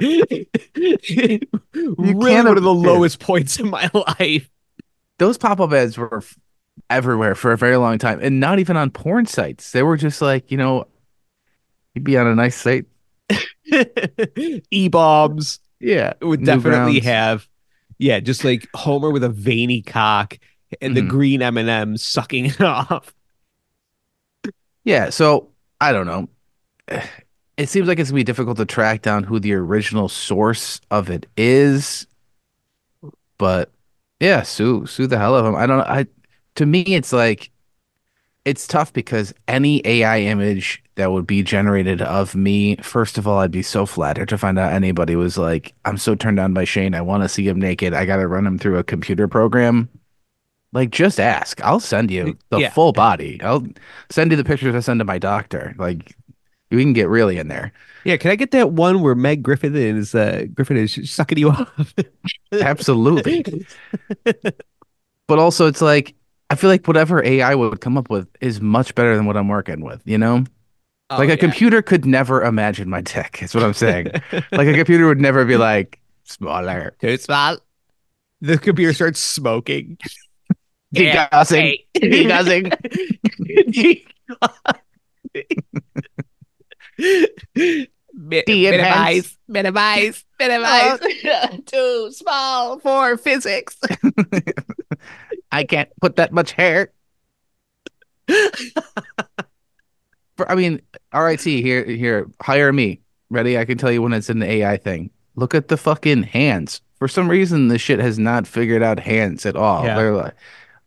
really 0.82 2.34
one 2.34 2.48
of 2.48 2.64
the 2.64 2.74
lowest 2.74 3.20
points 3.20 3.60
in 3.60 3.70
my 3.70 3.88
life. 3.94 4.50
those 5.20 5.38
pop-up 5.38 5.72
ads 5.72 5.96
were 5.96 6.24
everywhere 6.88 7.36
for 7.36 7.52
a 7.52 7.56
very 7.56 7.76
long 7.76 7.98
time, 7.98 8.18
and 8.20 8.40
not 8.40 8.58
even 8.58 8.76
on 8.76 8.90
porn 8.90 9.26
sites. 9.26 9.70
They 9.70 9.84
were 9.84 9.96
just 9.96 10.20
like, 10.20 10.50
you 10.50 10.56
know, 10.56 10.88
you'd 11.94 12.02
be 12.02 12.18
on 12.18 12.26
a 12.26 12.34
nice 12.34 12.56
site. 12.56 12.86
E-bombs 14.72 15.60
Yeah, 15.78 16.14
It 16.20 16.24
would 16.24 16.44
definitely 16.44 16.98
have, 17.00 17.46
yeah, 18.00 18.20
just 18.20 18.44
like 18.44 18.68
Homer 18.74 19.10
with 19.10 19.24
a 19.24 19.28
veiny 19.28 19.82
cock 19.82 20.38
and 20.80 20.96
the 20.96 21.02
Mhm. 21.02 21.08
green 21.08 21.42
M&M 21.42 21.96
sucking 21.96 22.46
it 22.46 22.60
off. 22.62 23.14
Yeah, 24.84 25.10
so 25.10 25.50
I 25.80 25.92
don't 25.92 26.06
know. 26.06 26.28
It 27.56 27.68
seems 27.68 27.86
like 27.88 27.98
it's 27.98 28.10
gonna 28.10 28.16
be 28.20 28.24
difficult 28.24 28.56
to 28.56 28.64
track 28.64 29.02
down 29.02 29.22
who 29.24 29.38
the 29.38 29.52
original 29.52 30.08
source 30.08 30.80
of 30.90 31.10
it 31.10 31.26
is, 31.36 32.06
but 33.38 33.70
yeah, 34.18 34.42
sue 34.42 34.86
sue 34.86 35.06
the 35.06 35.18
hell 35.18 35.34
of 35.36 35.44
them. 35.44 35.54
I 35.54 35.66
don't 35.66 35.78
know. 35.78 35.84
I 35.84 36.06
to 36.56 36.66
me, 36.66 36.82
it's 36.82 37.12
like 37.12 37.50
it's 38.44 38.66
tough 38.66 38.92
because 38.92 39.34
any 39.48 39.82
AI 39.86 40.20
image 40.20 40.82
that 40.96 41.12
would 41.12 41.26
be 41.26 41.42
generated 41.42 42.00
of 42.02 42.34
me, 42.34 42.76
first 42.76 43.18
of 43.18 43.26
all, 43.28 43.38
I'd 43.38 43.50
be 43.50 43.62
so 43.62 43.84
flattered 43.86 44.28
to 44.30 44.38
find 44.38 44.58
out 44.58 44.72
anybody 44.72 45.14
was 45.16 45.36
like, 45.38 45.74
"I'm 45.84 45.98
so 45.98 46.14
turned 46.14 46.40
on 46.40 46.54
by 46.54 46.64
Shane. 46.64 46.94
I 46.94 47.00
want 47.02 47.22
to 47.22 47.28
see 47.28 47.46
him 47.46 47.58
naked. 47.60 47.92
I 47.94 48.04
got 48.06 48.16
to 48.16 48.26
run 48.28 48.46
him 48.46 48.58
through 48.58 48.78
a 48.78 48.84
computer 48.84 49.28
program." 49.28 49.88
like 50.72 50.90
just 50.90 51.18
ask. 51.18 51.60
I'll 51.64 51.80
send 51.80 52.12
you 52.12 52.38
the 52.50 52.58
Yeah. 52.60 52.70
full 52.70 52.92
body. 52.92 53.40
I'll 53.42 53.66
send 54.08 54.30
you 54.30 54.36
the 54.36 54.44
pictures 54.44 54.72
I 54.72 54.78
send 54.78 55.00
to 55.00 55.04
my 55.04 55.18
doctor. 55.18 55.74
Like 55.78 56.14
we 56.70 56.80
can 56.84 56.92
get 56.92 57.08
really 57.08 57.38
in 57.38 57.48
there. 57.48 57.72
Yeah, 58.04 58.16
can 58.18 58.30
I 58.30 58.36
get 58.36 58.52
that 58.52 58.70
one 58.70 59.02
where 59.02 59.16
Meg 59.16 59.42
Griffin 59.42 59.74
is 59.74 60.14
uh, 60.14 60.44
Griffin 60.54 60.76
is 60.76 61.10
sucking 61.10 61.38
you 61.38 61.50
off? 61.50 61.92
Absolutely. 62.52 63.66
but 64.24 65.38
also 65.40 65.66
it's 65.66 65.82
like 65.82 66.14
I 66.50 66.56
feel 66.56 66.68
like 66.68 66.86
whatever 66.86 67.24
AI 67.24 67.54
would 67.54 67.80
come 67.80 67.96
up 67.96 68.10
with 68.10 68.28
is 68.40 68.60
much 68.60 68.94
better 68.96 69.16
than 69.16 69.24
what 69.24 69.36
I'm 69.36 69.46
working 69.46 69.82
with, 69.82 70.02
you 70.04 70.18
know? 70.18 70.44
Oh, 71.08 71.16
like 71.16 71.28
a 71.28 71.36
computer 71.36 71.80
could 71.80 72.04
never 72.04 72.42
imagine 72.42 72.90
my 72.90 73.00
dick. 73.00 73.40
Is 73.42 73.54
what 73.54 73.62
I'm 73.62 73.72
saying. 73.72 74.08
like 74.32 74.68
a 74.68 74.74
computer 74.74 75.06
would 75.06 75.20
never 75.20 75.44
be 75.44 75.56
like 75.56 76.00
smaller. 76.24 76.94
Too 77.00 77.16
small. 77.18 77.58
The 78.40 78.58
computer 78.58 78.92
starts 78.92 79.20
smoking. 79.20 79.96
Degassing. 80.94 81.84
Degassing. 81.96 82.72
Minimize, 88.12 89.38
minimize, 89.48 90.24
minimize. 90.38 90.98
Oh. 91.24 91.58
Too 91.64 92.12
small 92.12 92.78
for 92.80 93.16
physics. 93.16 93.78
I 95.52 95.64
can't 95.64 95.88
put 96.00 96.16
that 96.16 96.32
much 96.32 96.52
hair. 96.52 96.92
For, 100.36 100.50
I 100.50 100.54
mean, 100.54 100.80
RIT 101.14 101.42
here 101.42 101.84
here 101.84 102.28
hire 102.40 102.72
me. 102.72 103.00
Ready? 103.30 103.58
I 103.58 103.64
can 103.64 103.78
tell 103.78 103.92
you 103.92 104.02
when 104.02 104.12
it's 104.12 104.28
an 104.28 104.42
AI 104.42 104.76
thing. 104.76 105.10
Look 105.36 105.54
at 105.54 105.68
the 105.68 105.76
fucking 105.76 106.24
hands. 106.24 106.80
For 106.98 107.08
some 107.08 107.28
reason, 107.28 107.68
this 107.68 107.80
shit 107.80 107.98
has 107.98 108.18
not 108.18 108.46
figured 108.46 108.82
out 108.82 108.98
hands 108.98 109.46
at 109.46 109.56
all. 109.56 109.84
Yeah. 109.84 109.96
They're 109.96 110.14
like, 110.14 110.34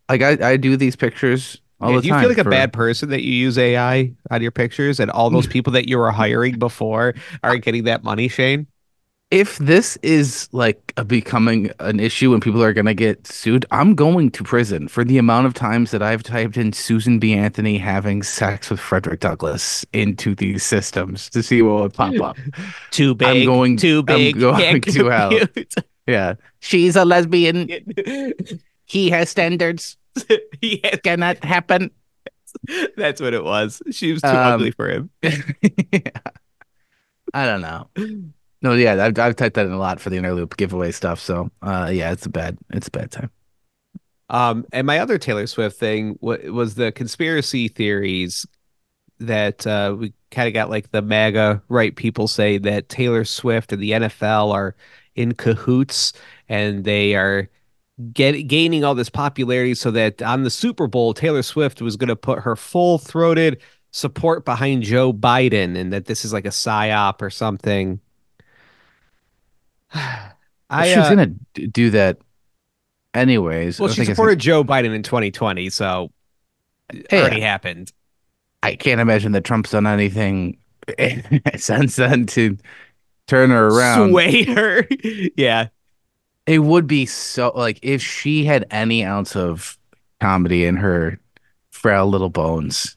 like 0.08 0.22
I, 0.22 0.50
I 0.50 0.56
do 0.56 0.76
these 0.76 0.96
pictures 0.96 1.60
all 1.80 1.90
Yeah, 1.90 1.96
the 1.96 2.02
do 2.02 2.08
you 2.08 2.20
feel 2.20 2.28
like 2.28 2.38
a 2.38 2.44
bad 2.44 2.72
person 2.72 3.10
that 3.10 3.22
you 3.22 3.32
use 3.32 3.58
AI 3.58 4.12
on 4.30 4.42
your 4.42 4.50
pictures 4.50 5.00
and 5.00 5.10
all 5.10 5.30
those 5.30 5.46
people 5.54 5.72
that 5.72 5.88
you 5.88 5.98
were 5.98 6.10
hiring 6.10 6.58
before 6.58 7.14
are 7.42 7.56
getting 7.58 7.84
that 7.84 8.04
money, 8.04 8.28
Shane? 8.28 8.66
If 9.34 9.58
this 9.58 9.96
is 10.02 10.48
like 10.52 10.92
a 10.96 11.04
becoming 11.04 11.70
an 11.80 11.98
issue 11.98 12.32
and 12.32 12.40
people 12.42 12.62
are 12.62 12.72
gonna 12.72 12.94
get 12.94 13.26
sued, 13.26 13.66
I'm 13.72 13.94
going 13.94 14.30
to 14.30 14.44
prison 14.44 14.86
for 14.88 15.02
the 15.04 15.18
amount 15.18 15.46
of 15.46 15.54
times 15.54 15.90
that 15.90 16.02
I've 16.02 16.22
typed 16.22 16.56
in 16.56 16.72
Susan 16.72 17.18
B. 17.18 17.34
Anthony 17.34 17.76
having 17.78 18.22
sex 18.22 18.70
with 18.70 18.78
Frederick 18.78 19.20
Douglass 19.20 19.84
into 19.92 20.34
these 20.34 20.62
systems 20.62 21.28
to 21.30 21.42
see 21.42 21.62
what 21.62 21.82
would 21.82 21.94
pop 21.94 22.14
up. 22.20 22.36
Too 22.92 23.14
big, 23.14 23.46
going- 23.46 23.76
too 23.76 24.04
I'm 24.06 24.32
going 24.38 24.80
to 24.80 25.06
hell. 25.06 25.32
Yeah. 26.06 26.34
She's 26.60 26.96
a 26.96 27.04
lesbian. 27.04 27.70
He 28.86 29.08
has 29.08 29.30
standards. 29.30 29.96
Yeah, 30.60 30.96
Cannot 30.96 31.42
happen. 31.42 31.90
that's 32.98 33.18
what 33.20 33.32
it 33.32 33.42
was. 33.42 33.80
She 33.90 34.12
was 34.12 34.20
too 34.20 34.28
Um, 34.28 34.36
ugly 34.36 34.70
for 34.72 34.90
him. 34.90 35.10
I 37.32 37.46
don't 37.46 37.62
know. 37.62 37.88
No, 38.64 38.72
yeah, 38.72 39.04
I've, 39.04 39.18
I've 39.18 39.36
typed 39.36 39.56
that 39.56 39.66
in 39.66 39.72
a 39.72 39.78
lot 39.78 40.00
for 40.00 40.08
the 40.08 40.16
inner 40.16 40.32
loop 40.32 40.56
giveaway 40.56 40.90
stuff. 40.90 41.20
So, 41.20 41.50
uh, 41.60 41.90
yeah, 41.92 42.12
it's 42.12 42.24
a 42.24 42.30
bad, 42.30 42.56
it's 42.70 42.88
a 42.88 42.90
bad 42.90 43.10
time. 43.10 43.30
Um, 44.30 44.64
and 44.72 44.86
my 44.86 44.98
other 45.00 45.18
Taylor 45.18 45.46
Swift 45.46 45.78
thing 45.78 46.14
w- 46.22 46.50
was 46.50 46.74
the 46.74 46.90
conspiracy 46.90 47.68
theories 47.68 48.46
that 49.20 49.66
uh, 49.66 49.94
we 49.98 50.14
kind 50.30 50.48
of 50.48 50.54
got 50.54 50.70
like 50.70 50.90
the 50.92 51.02
MAGA 51.02 51.62
right 51.68 51.94
people 51.94 52.26
say 52.26 52.56
that 52.56 52.88
Taylor 52.88 53.26
Swift 53.26 53.70
and 53.70 53.82
the 53.82 53.90
NFL 53.90 54.54
are 54.54 54.74
in 55.14 55.34
cahoots 55.34 56.14
and 56.48 56.84
they 56.84 57.14
are 57.14 57.50
get 58.14 58.32
gaining 58.48 58.82
all 58.82 58.94
this 58.94 59.10
popularity 59.10 59.74
so 59.74 59.90
that 59.90 60.22
on 60.22 60.42
the 60.42 60.50
Super 60.50 60.86
Bowl 60.86 61.12
Taylor 61.12 61.42
Swift 61.42 61.82
was 61.82 61.96
going 61.96 62.08
to 62.08 62.16
put 62.16 62.40
her 62.40 62.56
full-throated 62.56 63.60
support 63.92 64.46
behind 64.46 64.82
Joe 64.82 65.12
Biden 65.12 65.76
and 65.76 65.92
that 65.92 66.06
this 66.06 66.24
is 66.24 66.32
like 66.32 66.46
a 66.46 66.48
psyop 66.48 67.22
or 67.22 67.30
something. 67.30 68.00
I 69.94 70.88
she 70.88 70.98
was 70.98 71.06
uh, 71.06 71.14
gonna 71.14 71.26
do 71.70 71.90
that 71.90 72.18
anyways. 73.12 73.78
well, 73.78 73.88
she 73.88 74.04
supported 74.04 74.38
Joe 74.38 74.64
Biden 74.64 74.94
in 74.94 75.02
2020, 75.02 75.70
so 75.70 76.10
it 76.92 77.06
Hey, 77.10 77.20
already 77.20 77.40
happened. 77.40 77.92
I 78.62 78.76
can't 78.76 79.00
imagine 79.00 79.32
that 79.32 79.44
Trump's 79.44 79.70
done 79.70 79.86
anything 79.86 80.58
since 81.56 81.96
then 81.96 82.26
to 82.26 82.56
turn 83.26 83.50
her 83.50 83.68
around. 83.68 84.10
Sway 84.10 84.44
her. 84.44 84.86
yeah. 85.36 85.68
It 86.46 86.58
would 86.58 86.86
be 86.86 87.06
so 87.06 87.52
like 87.54 87.78
if 87.82 88.02
she 88.02 88.44
had 88.44 88.66
any 88.70 89.04
ounce 89.04 89.36
of 89.36 89.78
comedy 90.20 90.64
in 90.64 90.76
her 90.76 91.18
frail 91.70 92.06
little 92.06 92.30
bones, 92.30 92.96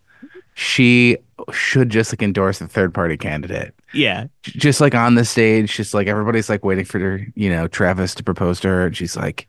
she 0.54 1.18
should 1.52 1.90
just 1.90 2.12
like 2.12 2.22
endorse 2.22 2.60
a 2.60 2.68
third 2.68 2.94
party 2.94 3.16
candidate. 3.18 3.74
Yeah. 3.94 4.28
Just 4.44 4.82
like 4.82 4.96
on 4.96 5.16
the 5.16 5.26
stage, 5.26 5.76
just 5.76 5.94
like 5.94 6.08
everybody's 6.08 6.50
like 6.50 6.66
waiting 6.66 6.86
for 6.86 7.00
her, 7.00 7.26
you 7.36 7.50
know, 7.50 7.68
Travis 7.68 8.14
to 8.16 8.24
propose 8.24 8.60
to 8.62 8.68
her, 8.68 8.86
and 8.88 8.98
she's 8.98 9.16
like, 9.16 9.48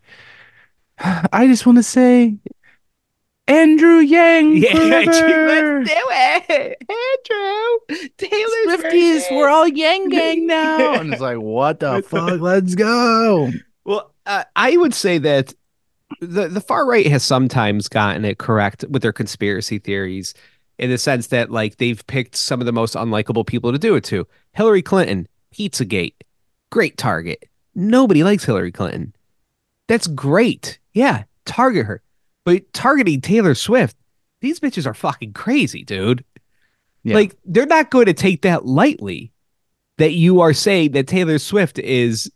"I 0.98 1.46
just 1.46 1.66
want 1.66 1.78
to 1.78 1.82
say, 1.82 2.36
Andrew 3.46 3.98
Yang, 3.98 4.58
Yeah. 4.58 4.70
forever." 5.04 5.78
Let's 5.84 5.90
do 5.90 6.06
it. 6.10 6.82
Andrew. 6.88 8.08
Taylor's 8.16 8.82
Swifties, 8.82 9.36
we're 9.36 9.48
all 9.48 9.66
Yang 9.66 10.08
Gang 10.10 10.46
now. 10.46 10.94
And 10.94 11.12
it's 11.12 11.22
like, 11.22 11.38
what 11.38 11.80
the 11.80 12.02
fuck? 12.02 12.40
Let's 12.40 12.74
go. 12.74 13.50
Well, 13.84 14.12
uh, 14.26 14.44
I 14.54 14.76
would 14.76 14.94
say 14.94 15.18
that 15.18 15.54
the 16.20 16.48
the 16.48 16.60
far 16.60 16.86
right 16.86 17.06
has 17.06 17.22
sometimes 17.22 17.88
gotten 17.88 18.24
it 18.24 18.38
correct 18.38 18.84
with 18.88 19.02
their 19.02 19.12
conspiracy 19.12 19.78
theories 19.78 20.34
in 20.78 20.90
the 20.90 20.98
sense 20.98 21.28
that 21.28 21.50
like 21.50 21.76
they've 21.76 22.06
picked 22.06 22.36
some 22.36 22.60
of 22.60 22.66
the 22.66 22.72
most 22.72 22.94
unlikable 22.94 23.46
people 23.46 23.72
to 23.72 23.78
do 23.78 23.94
it 23.96 24.04
to. 24.04 24.26
Hillary 24.52 24.82
Clinton, 24.82 25.28
Pizzagate, 25.52 26.14
great 26.70 26.96
target. 26.96 27.48
Nobody 27.74 28.24
likes 28.24 28.44
Hillary 28.44 28.72
Clinton. 28.72 29.14
That's 29.88 30.06
great. 30.06 30.78
Yeah, 30.92 31.24
target 31.44 31.86
her. 31.86 32.02
But 32.44 32.72
targeting 32.72 33.20
Taylor 33.20 33.54
Swift, 33.54 33.96
these 34.40 34.60
bitches 34.60 34.86
are 34.86 34.94
fucking 34.94 35.32
crazy, 35.32 35.82
dude. 35.82 36.24
Yeah. 37.02 37.14
Like 37.14 37.36
they're 37.44 37.66
not 37.66 37.90
going 37.90 38.06
to 38.06 38.14
take 38.14 38.42
that 38.42 38.66
lightly 38.66 39.32
that 39.98 40.12
you 40.12 40.40
are 40.40 40.52
saying 40.52 40.92
that 40.92 41.06
Taylor 41.06 41.38
Swift 41.38 41.78
is 41.78 42.30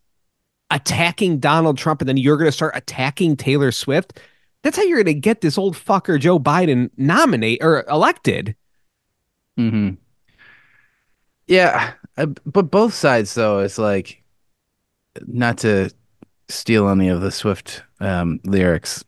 attacking 0.70 1.38
Donald 1.38 1.78
Trump 1.78 2.00
and 2.00 2.08
then 2.08 2.16
you're 2.16 2.36
going 2.36 2.48
to 2.48 2.52
start 2.52 2.76
attacking 2.76 3.36
Taylor 3.36 3.70
Swift. 3.70 4.18
That's 4.62 4.76
how 4.76 4.82
you're 4.84 5.02
going 5.02 5.14
to 5.14 5.20
get 5.20 5.40
this 5.40 5.58
old 5.58 5.76
fucker 5.76 6.18
Joe 6.20 6.38
Biden 6.38 6.90
nominate 6.96 7.58
or 7.62 7.84
elected. 7.88 8.54
hmm 9.56 9.90
Yeah, 11.46 11.94
uh, 12.16 12.26
but 12.46 12.70
both 12.70 12.94
sides 12.94 13.34
though, 13.34 13.58
it's 13.58 13.78
like 13.78 14.22
not 15.26 15.58
to 15.58 15.90
steal 16.48 16.88
any 16.88 17.08
of 17.08 17.20
the 17.20 17.30
Swift 17.30 17.82
um, 18.00 18.40
lyrics, 18.44 19.04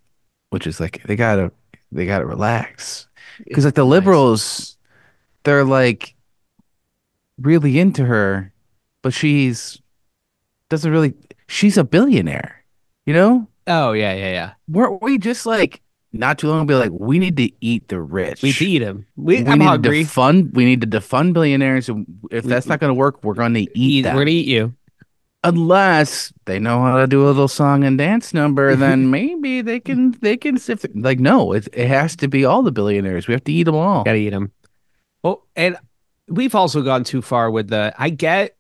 which 0.51 0.67
is 0.67 0.81
like 0.81 1.03
they 1.05 1.17
gotta 1.17 1.53
they 1.93 2.07
gotta 2.07 2.27
relax 2.27 3.07
because 3.49 3.65
like 3.65 3.75
the 3.75 3.85
liberals, 3.85 4.77
they're 5.45 5.65
like 5.65 6.15
really 7.39 7.79
into 7.79 8.05
her, 8.05 8.53
but 9.03 9.13
she's 9.13 9.81
doesn't 10.69 10.91
really. 10.91 11.15
She's 11.47 11.77
a 11.77 11.85
billionaire, 11.85 12.65
you 13.07 13.15
know. 13.15 13.49
Oh 13.67 13.93
yeah, 13.93 14.13
yeah, 14.15 14.31
yeah. 14.31 14.53
Weren't 14.69 15.03
we 15.03 15.19
just 15.19 15.47
like 15.47 15.81
not 16.13 16.39
too 16.39 16.49
long 16.49 16.63
ago? 16.63 16.79
Like 16.79 16.93
we 16.93 17.19
need 17.19 17.37
to 17.39 17.51
eat 17.61 17.89
the 17.89 18.01
rich. 18.01 18.43
We 18.43 18.53
to 18.53 18.65
eat 18.67 18.83
him. 18.83 19.07
We, 19.17 19.43
we 19.43 19.49
I'm 19.51 19.59
need 19.59 19.65
hungry. 19.65 20.05
to 20.05 20.11
defund. 20.11 20.55
We 20.55 20.65
need 20.65 20.81
to 20.83 20.87
defund 20.87 21.33
billionaires. 21.33 21.89
and 21.89 22.07
If 22.31 22.45
that's 22.45 22.67
not 22.67 22.81
going 22.81 22.91
to 22.91 22.95
work, 22.95 23.23
we're 23.25 23.35
going 23.35 23.55
to 23.55 23.67
eat, 23.79 24.03
them. 24.03 24.15
we're 24.15 24.23
gonna 24.23 24.31
eat 24.33 24.47
you. 24.47 24.75
Unless 25.43 26.33
they 26.47 26.59
know 26.59 26.81
how 26.83 26.97
to 26.99 27.07
do 27.07 27.23
a 27.25 27.27
little 27.27 27.49
song 27.49 27.85
and 27.85 27.99
dance 27.99 28.33
number, 28.33 28.75
then 28.77 29.11
maybe 29.11 29.61
they 29.61 29.79
can. 29.79 30.13
They 30.23 30.37
can 30.39 30.57
sift. 30.59 30.87
Like 30.95 31.21
no, 31.21 31.53
it 31.53 31.69
it 31.75 31.89
has 31.89 32.17
to 32.17 32.29
be 32.29 32.45
all 32.47 32.63
the 32.63 32.73
billionaires. 32.73 33.29
We 33.29 33.33
have 33.35 33.45
to 33.45 33.53
eat 33.53 33.65
them 33.65 33.75
all. 33.75 34.05
Gotta 34.05 34.17
eat 34.17 34.31
them. 34.31 34.53
Well, 35.23 35.47
and 35.55 35.77
we've 36.29 36.55
also 36.55 36.81
gone 36.83 37.05
too 37.05 37.21
far 37.23 37.51
with 37.51 37.69
the. 37.69 37.93
I 37.99 38.09
get. 38.11 38.57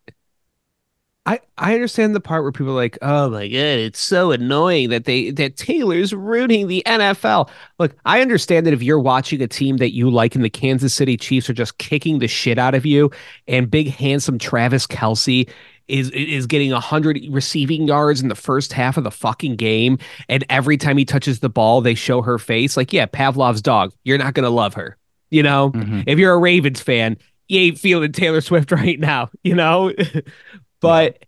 I 1.26 1.40
I 1.56 1.72
understand 1.74 2.14
the 2.14 2.20
part 2.20 2.42
where 2.42 2.52
people 2.52 2.72
are 2.72 2.76
like, 2.76 2.98
oh 3.00 3.30
my 3.30 3.48
god, 3.48 3.54
it's 3.56 3.98
so 4.00 4.30
annoying 4.30 4.90
that 4.90 5.04
they 5.06 5.30
that 5.30 5.56
Taylor's 5.56 6.12
ruining 6.12 6.68
the 6.68 6.82
NFL. 6.84 7.48
Look, 7.78 7.96
I 8.04 8.20
understand 8.20 8.66
that 8.66 8.74
if 8.74 8.82
you're 8.82 9.00
watching 9.00 9.40
a 9.40 9.48
team 9.48 9.78
that 9.78 9.94
you 9.94 10.10
like 10.10 10.34
and 10.34 10.44
the 10.44 10.50
Kansas 10.50 10.92
City 10.92 11.16
Chiefs 11.16 11.48
are 11.48 11.54
just 11.54 11.78
kicking 11.78 12.18
the 12.18 12.28
shit 12.28 12.58
out 12.58 12.74
of 12.74 12.84
you, 12.84 13.10
and 13.48 13.70
big 13.70 13.88
handsome 13.88 14.38
Travis 14.38 14.86
Kelce 14.86 15.48
is 15.88 16.10
is 16.10 16.46
getting 16.46 16.70
hundred 16.72 17.18
receiving 17.30 17.86
yards 17.86 18.20
in 18.20 18.28
the 18.28 18.34
first 18.34 18.74
half 18.74 18.98
of 18.98 19.04
the 19.04 19.10
fucking 19.10 19.56
game, 19.56 19.96
and 20.28 20.44
every 20.50 20.76
time 20.76 20.98
he 20.98 21.06
touches 21.06 21.40
the 21.40 21.48
ball, 21.48 21.80
they 21.80 21.94
show 21.94 22.20
her 22.20 22.38
face. 22.38 22.76
Like, 22.76 22.92
yeah, 22.92 23.06
Pavlov's 23.06 23.62
dog. 23.62 23.92
You're 24.04 24.18
not 24.18 24.34
gonna 24.34 24.50
love 24.50 24.74
her, 24.74 24.98
you 25.30 25.42
know 25.42 25.70
Mhm. 25.70 26.04
if 26.06 26.18
you're 26.18 26.34
a 26.34 26.38
Ravens 26.38 26.80
fan, 26.80 27.16
you 27.48 27.60
ain't 27.60 27.78
feeling 27.78 28.12
Taylor 28.12 28.40
Swift 28.42 28.72
right 28.72 28.98
now, 29.00 29.30
you 29.42 29.54
know? 29.54 29.90
but 30.84 31.24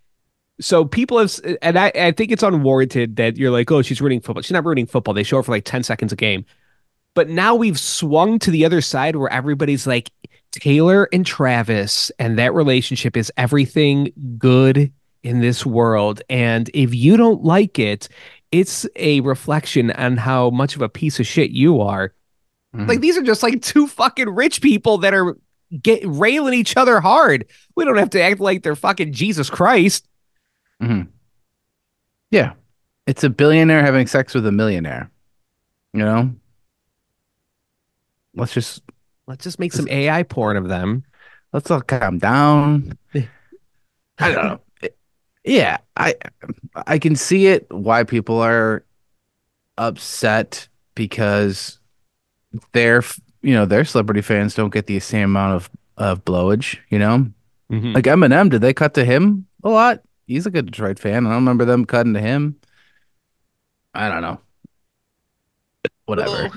so 0.60 0.84
people 0.84 1.18
have, 1.18 1.38
and 1.60 1.78
I, 1.78 1.92
I 1.94 2.12
think 2.12 2.30
it's 2.30 2.42
unwarranted 2.42 3.16
that 3.16 3.36
you're 3.36 3.50
like, 3.50 3.70
oh, 3.70 3.82
she's 3.82 4.00
ruining 4.00 4.20
football. 4.20 4.42
She's 4.42 4.52
not 4.52 4.64
ruining 4.64 4.86
football. 4.86 5.12
They 5.12 5.22
show 5.22 5.36
her 5.36 5.42
for 5.42 5.52
like 5.52 5.64
10 5.64 5.82
seconds 5.82 6.12
a 6.12 6.16
game. 6.16 6.44
But 7.14 7.28
now 7.28 7.54
we've 7.54 7.78
swung 7.80 8.38
to 8.40 8.50
the 8.50 8.64
other 8.64 8.80
side 8.80 9.16
where 9.16 9.30
everybody's 9.32 9.86
like, 9.86 10.10
Taylor 10.52 11.08
and 11.12 11.26
Travis 11.26 12.10
and 12.18 12.38
that 12.38 12.54
relationship 12.54 13.16
is 13.16 13.30
everything 13.36 14.12
good 14.38 14.92
in 15.22 15.40
this 15.40 15.66
world. 15.66 16.22
And 16.30 16.70
if 16.72 16.94
you 16.94 17.16
don't 17.16 17.44
like 17.44 17.78
it, 17.78 18.08
it's 18.52 18.86
a 18.96 19.20
reflection 19.20 19.90
on 19.90 20.16
how 20.16 20.50
much 20.50 20.76
of 20.76 20.82
a 20.82 20.88
piece 20.88 21.20
of 21.20 21.26
shit 21.26 21.50
you 21.50 21.80
are. 21.80 22.14
Mhm. 22.74 22.88
Like 22.88 23.00
these 23.00 23.18
are 23.18 23.22
just 23.22 23.42
like 23.42 23.60
two 23.60 23.86
fucking 23.86 24.30
rich 24.30 24.62
people 24.62 24.98
that 24.98 25.12
are 25.12 25.36
get 25.82 26.00
railing 26.04 26.54
each 26.54 26.76
other 26.76 27.00
hard. 27.00 27.46
We 27.74 27.84
don't 27.84 27.96
have 27.96 28.10
to 28.10 28.22
act 28.22 28.40
like 28.40 28.62
they're 28.62 28.76
fucking 28.76 29.12
Jesus 29.12 29.50
Christ. 29.50 30.06
Mhm. 30.82 31.08
Yeah. 32.30 32.52
It's 33.06 33.24
a 33.24 33.30
billionaire 33.30 33.82
having 33.82 34.06
sex 34.06 34.34
with 34.34 34.46
a 34.46 34.52
millionaire. 34.52 35.10
You 35.92 36.00
know? 36.04 36.34
Let's 38.34 38.52
just 38.52 38.82
Let's 39.26 39.42
just 39.42 39.58
make 39.58 39.72
some 39.72 39.88
AI 39.88 40.22
porn 40.22 40.56
of 40.56 40.68
them. 40.68 41.04
let's 41.52 41.70
all 41.70 41.80
calm 41.80 42.18
down. 42.18 42.96
I 43.14 44.32
don't 44.32 44.44
know. 44.44 44.60
It- 44.82 44.96
Yeah, 45.44 45.78
I 45.96 46.14
I 46.86 46.98
can 46.98 47.16
see 47.16 47.46
it 47.46 47.66
why 47.70 48.04
people 48.04 48.40
are 48.40 48.84
upset 49.78 50.68
because 50.94 51.78
their 52.72 53.02
you 53.42 53.54
know 53.54 53.66
their 53.66 53.84
celebrity 53.84 54.20
fans 54.22 54.54
don't 54.54 54.72
get 54.72 54.86
the 54.86 54.98
same 55.00 55.24
amount 55.24 55.54
of 55.56 55.70
of 55.96 56.24
blowage. 56.24 56.78
You 56.90 56.98
know, 56.98 57.26
Mhm. 57.70 57.94
like 57.94 58.04
Eminem, 58.04 58.50
did 58.50 58.60
they 58.60 58.72
cut 58.74 58.94
to 58.94 59.04
him 59.04 59.46
a 59.64 59.68
lot? 59.70 60.02
He's 60.26 60.46
a 60.46 60.50
good 60.50 60.66
Detroit 60.66 60.98
fan. 60.98 61.26
I 61.26 61.30
don't 61.30 61.36
remember 61.38 61.64
them 61.64 61.84
cutting 61.84 62.14
to 62.14 62.20
him. 62.20 62.56
I 63.94 64.08
don't 64.08 64.22
know. 64.22 64.40
Whatever. 66.06 66.50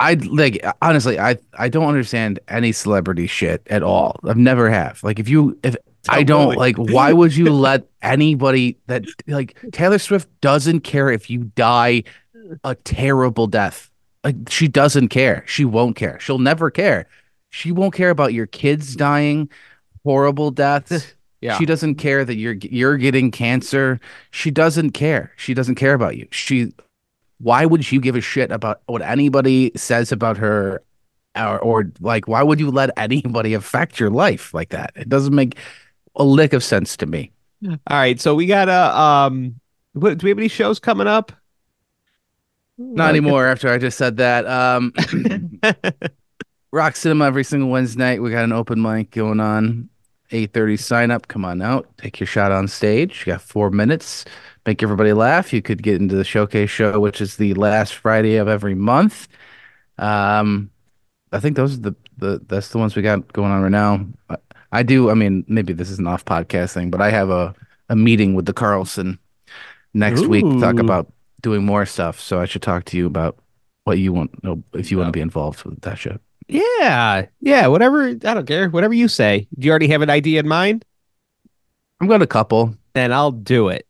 I 0.00 0.14
like 0.14 0.64
honestly, 0.82 1.18
I 1.18 1.36
I 1.58 1.68
don't 1.68 1.86
understand 1.86 2.40
any 2.48 2.72
celebrity 2.72 3.26
shit 3.26 3.66
at 3.68 3.82
all. 3.82 4.18
I've 4.24 4.36
never 4.36 4.70
have. 4.70 5.02
Like 5.02 5.18
if 5.18 5.28
you 5.28 5.58
if 5.62 5.76
I 6.08 6.22
don't 6.22 6.56
like 6.56 6.76
why 6.76 7.12
would 7.12 7.36
you 7.36 7.52
let 7.52 7.86
anybody 8.02 8.78
that 8.86 9.04
like 9.26 9.58
Taylor 9.72 9.98
Swift 9.98 10.28
doesn't 10.40 10.80
care 10.80 11.10
if 11.10 11.28
you 11.28 11.44
die 11.56 12.04
a 12.64 12.74
terrible 12.76 13.46
death. 13.46 13.90
Like 14.26 14.50
she 14.50 14.66
doesn't 14.66 15.08
care. 15.08 15.44
She 15.46 15.64
won't 15.64 15.94
care. 15.94 16.18
She'll 16.18 16.40
never 16.40 16.68
care. 16.68 17.06
She 17.50 17.70
won't 17.70 17.94
care 17.94 18.10
about 18.10 18.32
your 18.32 18.46
kids 18.46 18.96
dying 18.96 19.48
horrible 20.04 20.50
deaths. 20.50 21.14
Yeah. 21.42 21.58
She 21.58 21.66
doesn't 21.66 21.96
care 21.96 22.24
that 22.24 22.36
you're 22.36 22.54
you're 22.54 22.96
getting 22.96 23.30
cancer. 23.30 24.00
She 24.30 24.50
doesn't 24.50 24.92
care. 24.92 25.32
She 25.36 25.52
doesn't 25.52 25.74
care 25.74 25.92
about 25.92 26.16
you. 26.16 26.26
She 26.30 26.72
why 27.38 27.66
would 27.66 27.92
you 27.92 28.00
give 28.00 28.16
a 28.16 28.22
shit 28.22 28.50
about 28.50 28.80
what 28.86 29.02
anybody 29.02 29.70
says 29.76 30.10
about 30.10 30.38
her 30.38 30.82
or 31.36 31.58
or 31.58 31.92
like 32.00 32.26
why 32.26 32.42
would 32.42 32.58
you 32.58 32.70
let 32.70 32.88
anybody 32.96 33.52
affect 33.52 34.00
your 34.00 34.08
life 34.10 34.54
like 34.54 34.70
that? 34.70 34.92
It 34.96 35.10
doesn't 35.10 35.34
make 35.34 35.58
a 36.16 36.24
lick 36.24 36.54
of 36.54 36.64
sense 36.64 36.96
to 36.96 37.06
me. 37.06 37.32
All 37.86 37.96
right, 37.98 38.18
so 38.18 38.34
we 38.34 38.46
got 38.46 38.68
a 38.70 38.98
um. 38.98 39.60
Do 39.94 40.16
we 40.22 40.30
have 40.30 40.38
any 40.38 40.48
shows 40.48 40.80
coming 40.80 41.06
up? 41.06 41.32
Not 42.78 43.10
anymore 43.10 43.46
after 43.46 43.72
I 43.72 43.78
just 43.78 43.98
said 43.98 44.18
that. 44.18 44.46
Um 44.46 44.92
Rock 46.72 46.96
Cinema 46.96 47.26
every 47.26 47.44
single 47.44 47.70
Wednesday 47.70 47.98
night. 47.98 48.22
We 48.22 48.30
got 48.30 48.44
an 48.44 48.52
open 48.52 48.82
mic 48.82 49.10
going 49.10 49.40
on. 49.40 49.88
8:30 50.30 50.78
sign 50.78 51.10
up. 51.10 51.28
Come 51.28 51.44
on 51.44 51.62
out. 51.62 51.88
Take 51.98 52.20
your 52.20 52.26
shot 52.26 52.52
on 52.52 52.68
stage. 52.68 53.20
You 53.20 53.32
got 53.32 53.42
4 53.42 53.70
minutes. 53.70 54.24
Make 54.66 54.82
everybody 54.82 55.12
laugh. 55.12 55.52
You 55.52 55.62
could 55.62 55.82
get 55.82 56.00
into 56.00 56.16
the 56.16 56.24
showcase 56.24 56.70
show 56.70 56.98
which 57.00 57.20
is 57.20 57.36
the 57.36 57.54
last 57.54 57.94
Friday 57.94 58.36
of 58.36 58.48
every 58.48 58.74
month. 58.74 59.28
Um 59.98 60.70
I 61.32 61.40
think 61.40 61.56
those 61.56 61.74
are 61.74 61.80
the 61.80 61.94
the 62.18 62.40
that's 62.46 62.68
the 62.70 62.78
ones 62.78 62.96
we 62.96 63.02
got 63.02 63.32
going 63.32 63.52
on 63.52 63.62
right 63.62 63.70
now. 63.70 64.06
I, 64.28 64.36
I 64.72 64.82
do 64.82 65.10
I 65.10 65.14
mean 65.14 65.44
maybe 65.48 65.72
this 65.72 65.90
is 65.90 65.98
an 65.98 66.06
off 66.06 66.24
podcast 66.24 66.74
thing, 66.74 66.90
but 66.90 67.00
I 67.00 67.10
have 67.10 67.30
a 67.30 67.54
a 67.88 67.96
meeting 67.96 68.34
with 68.34 68.46
the 68.46 68.52
Carlson 68.52 69.18
next 69.94 70.26
week 70.26 70.44
to 70.44 70.58
talk 70.60 70.78
about 70.78 71.10
doing 71.40 71.64
more 71.64 71.86
stuff. 71.86 72.20
So 72.20 72.40
I 72.40 72.44
should 72.46 72.62
talk 72.62 72.84
to 72.86 72.96
you 72.96 73.06
about 73.06 73.38
what 73.84 73.98
you 73.98 74.12
want 74.12 74.42
no 74.42 74.62
if 74.74 74.90
you 74.90 74.98
want 74.98 75.08
to 75.08 75.12
be 75.12 75.20
involved 75.20 75.64
with 75.64 75.80
that 75.82 75.98
shit. 75.98 76.20
Yeah, 76.48 77.26
yeah. 77.40 77.66
Whatever. 77.66 78.08
I 78.08 78.14
don't 78.14 78.46
care. 78.46 78.68
Whatever 78.68 78.94
you 78.94 79.08
say. 79.08 79.48
Do 79.58 79.66
you 79.66 79.70
already 79.70 79.88
have 79.88 80.02
an 80.02 80.10
idea 80.10 80.40
in 80.40 80.48
mind? 80.48 80.84
I'm 82.00 82.06
got 82.08 82.22
a 82.22 82.26
couple. 82.26 82.74
Then 82.94 83.12
I'll 83.12 83.32
do 83.32 83.68
it. 83.68 83.86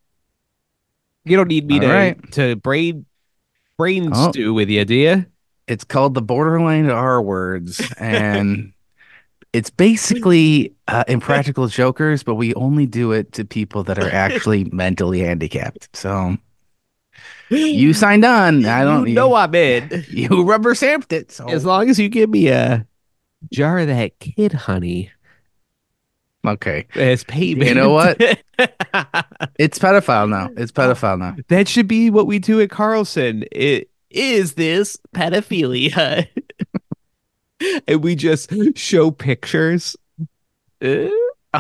You 1.25 1.37
don't 1.37 1.49
need 1.49 1.67
me 1.67 1.75
All 1.77 1.81
to 1.83 1.89
right. 1.89 2.33
to 2.33 2.57
brain 2.57 3.05
brain 3.77 4.11
Oh. 4.15 4.31
stew 4.31 4.55
with 4.55 4.69
you, 4.71 4.85
do 4.85 4.95
you? 4.95 5.27
It's 5.67 5.85
called 5.85 6.15
the 6.15 6.23
borderline 6.23 6.89
R 6.89 7.21
words, 7.21 7.81
and 7.99 8.73
it's 9.53 9.69
basically 9.71 10.73
uh, 10.87 11.03
impractical 11.09 11.67
jokers, 11.67 12.23
but 12.23 12.37
we 12.37 12.55
only 12.55 12.87
do 12.87 13.13
it 13.13 13.33
to 13.33 13.45
people 13.45 13.83
that 13.85 13.99
are 13.99 14.09
actually 14.13 14.65
mentally 14.73 15.21
handicapped. 15.21 15.95
So 15.97 16.37
you 17.51 17.93
signed 17.93 18.25
on. 18.25 18.65
I 18.65 18.85
don't 18.85 19.09
You 19.09 19.15
know 19.15 19.35
I'm 19.35 19.55
in. 19.55 20.05
You 20.11 20.43
rubber 20.43 20.75
stamped 20.75 21.13
it. 21.13 21.31
So 21.31 21.49
As 21.49 21.65
long 21.65 21.89
as 21.89 21.99
you 21.99 22.09
give 22.09 22.31
me 22.31 22.49
a 22.49 22.87
jar 23.53 23.79
of 23.79 23.87
that 23.89 24.19
kid 24.19 24.53
honey 24.53 25.11
okay, 26.47 26.87
as 26.95 27.25
payment. 27.25 27.69
You 27.69 27.75
know 27.75 27.91
what? 27.91 28.21
it's 29.59 29.79
pedophile 29.79 30.29
now. 30.29 30.49
It's 30.57 30.73
pedophile 30.73 31.19
now. 31.19 31.37
that 31.49 31.69
should 31.69 31.89
be 31.89 32.11
what 32.11 32.27
we 32.27 32.39
do 32.39 32.61
at 32.61 32.71
Carlson. 32.71 33.45
It 33.53 33.91
is 34.11 34.55
this 34.55 34.97
pedophilia. 35.15 36.29
and 37.89 38.03
we 38.03 38.15
just 38.15 38.53
show 38.77 39.11
pictures. 39.11 39.97
Uh, 40.83 41.09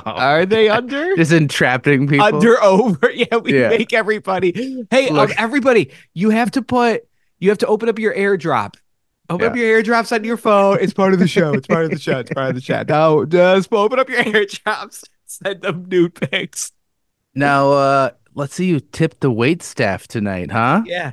are 0.04 0.44
they 0.46 0.68
under? 0.78 1.16
Just 1.16 1.32
entrapping 1.32 2.06
people. 2.08 2.24
under 2.26 2.62
over. 2.62 3.10
Yeah, 3.14 3.36
we 3.36 3.58
Yeah. 3.58 3.68
make 3.70 3.92
everybody. 3.92 4.86
Hey, 4.90 5.08
um, 5.08 5.30
everybody, 5.38 5.90
you 6.14 6.30
have 6.30 6.50
to 6.52 6.62
put. 6.62 7.06
You 7.38 7.48
have 7.50 7.58
to 7.58 7.66
open 7.66 7.88
up 7.88 7.98
your 7.98 8.14
AirDrop. 8.14 8.74
Open 9.28 9.48
up 9.48 9.56
your 9.56 9.82
AirDrops 9.82 10.12
on 10.12 10.22
your 10.24 10.36
phone. 10.36 10.78
It's 10.80 10.92
part 10.94 11.12
of 11.12 11.18
the 11.18 11.26
show. 11.28 11.52
It's 11.52 11.66
part 11.66 11.84
of 11.84 11.90
the 11.90 11.98
show. 11.98 12.18
It's 12.20 12.30
part 12.30 12.50
of 12.50 12.54
the 12.54 12.60
show. 12.60 12.82
No, 12.88 13.24
just 13.26 13.72
open 13.72 13.98
up 13.98 14.08
your 14.08 14.22
AirDrops. 14.22 15.02
Send 15.26 15.62
them 15.62 15.86
nude 15.88 16.14
pics. 16.14 16.72
Now, 17.34 17.72
uh, 17.72 18.10
let's 18.34 18.54
see 18.54 18.66
you 18.66 18.80
tip 18.80 19.20
the 19.20 19.30
wait 19.30 19.62
staff 19.62 20.06
tonight, 20.06 20.50
huh? 20.52 20.82
Yeah. 20.86 21.12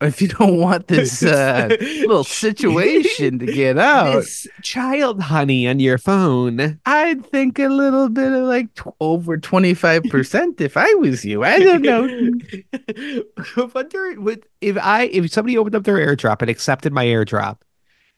If 0.00 0.22
you 0.22 0.28
don't 0.28 0.56
want 0.56 0.88
this 0.88 1.22
uh, 1.22 1.68
little 1.80 2.24
situation 2.44 3.38
to 3.38 3.46
get 3.46 3.76
out, 3.78 4.14
This 4.14 4.46
child 4.62 5.20
honey 5.20 5.68
on 5.68 5.78
your 5.78 5.98
phone. 5.98 6.80
I'd 6.86 7.26
think 7.26 7.58
a 7.58 7.68
little 7.68 8.08
bit 8.08 8.32
of 8.32 8.44
like 8.44 8.72
tw- 8.74 8.94
over 9.00 9.36
25% 9.36 10.60
if 10.60 10.76
I 10.78 10.92
was 10.94 11.24
you. 11.24 11.44
I 11.44 11.58
don't 11.58 11.82
know. 11.82 13.22
Wonder 13.74 14.20
would 14.20 14.46
if 14.62 14.78
I 14.78 15.04
if 15.04 15.30
somebody 15.30 15.58
opened 15.58 15.74
up 15.74 15.84
their 15.84 15.98
AirDrop 15.98 16.40
and 16.40 16.50
accepted 16.50 16.92
my 16.94 17.04
AirDrop, 17.04 17.58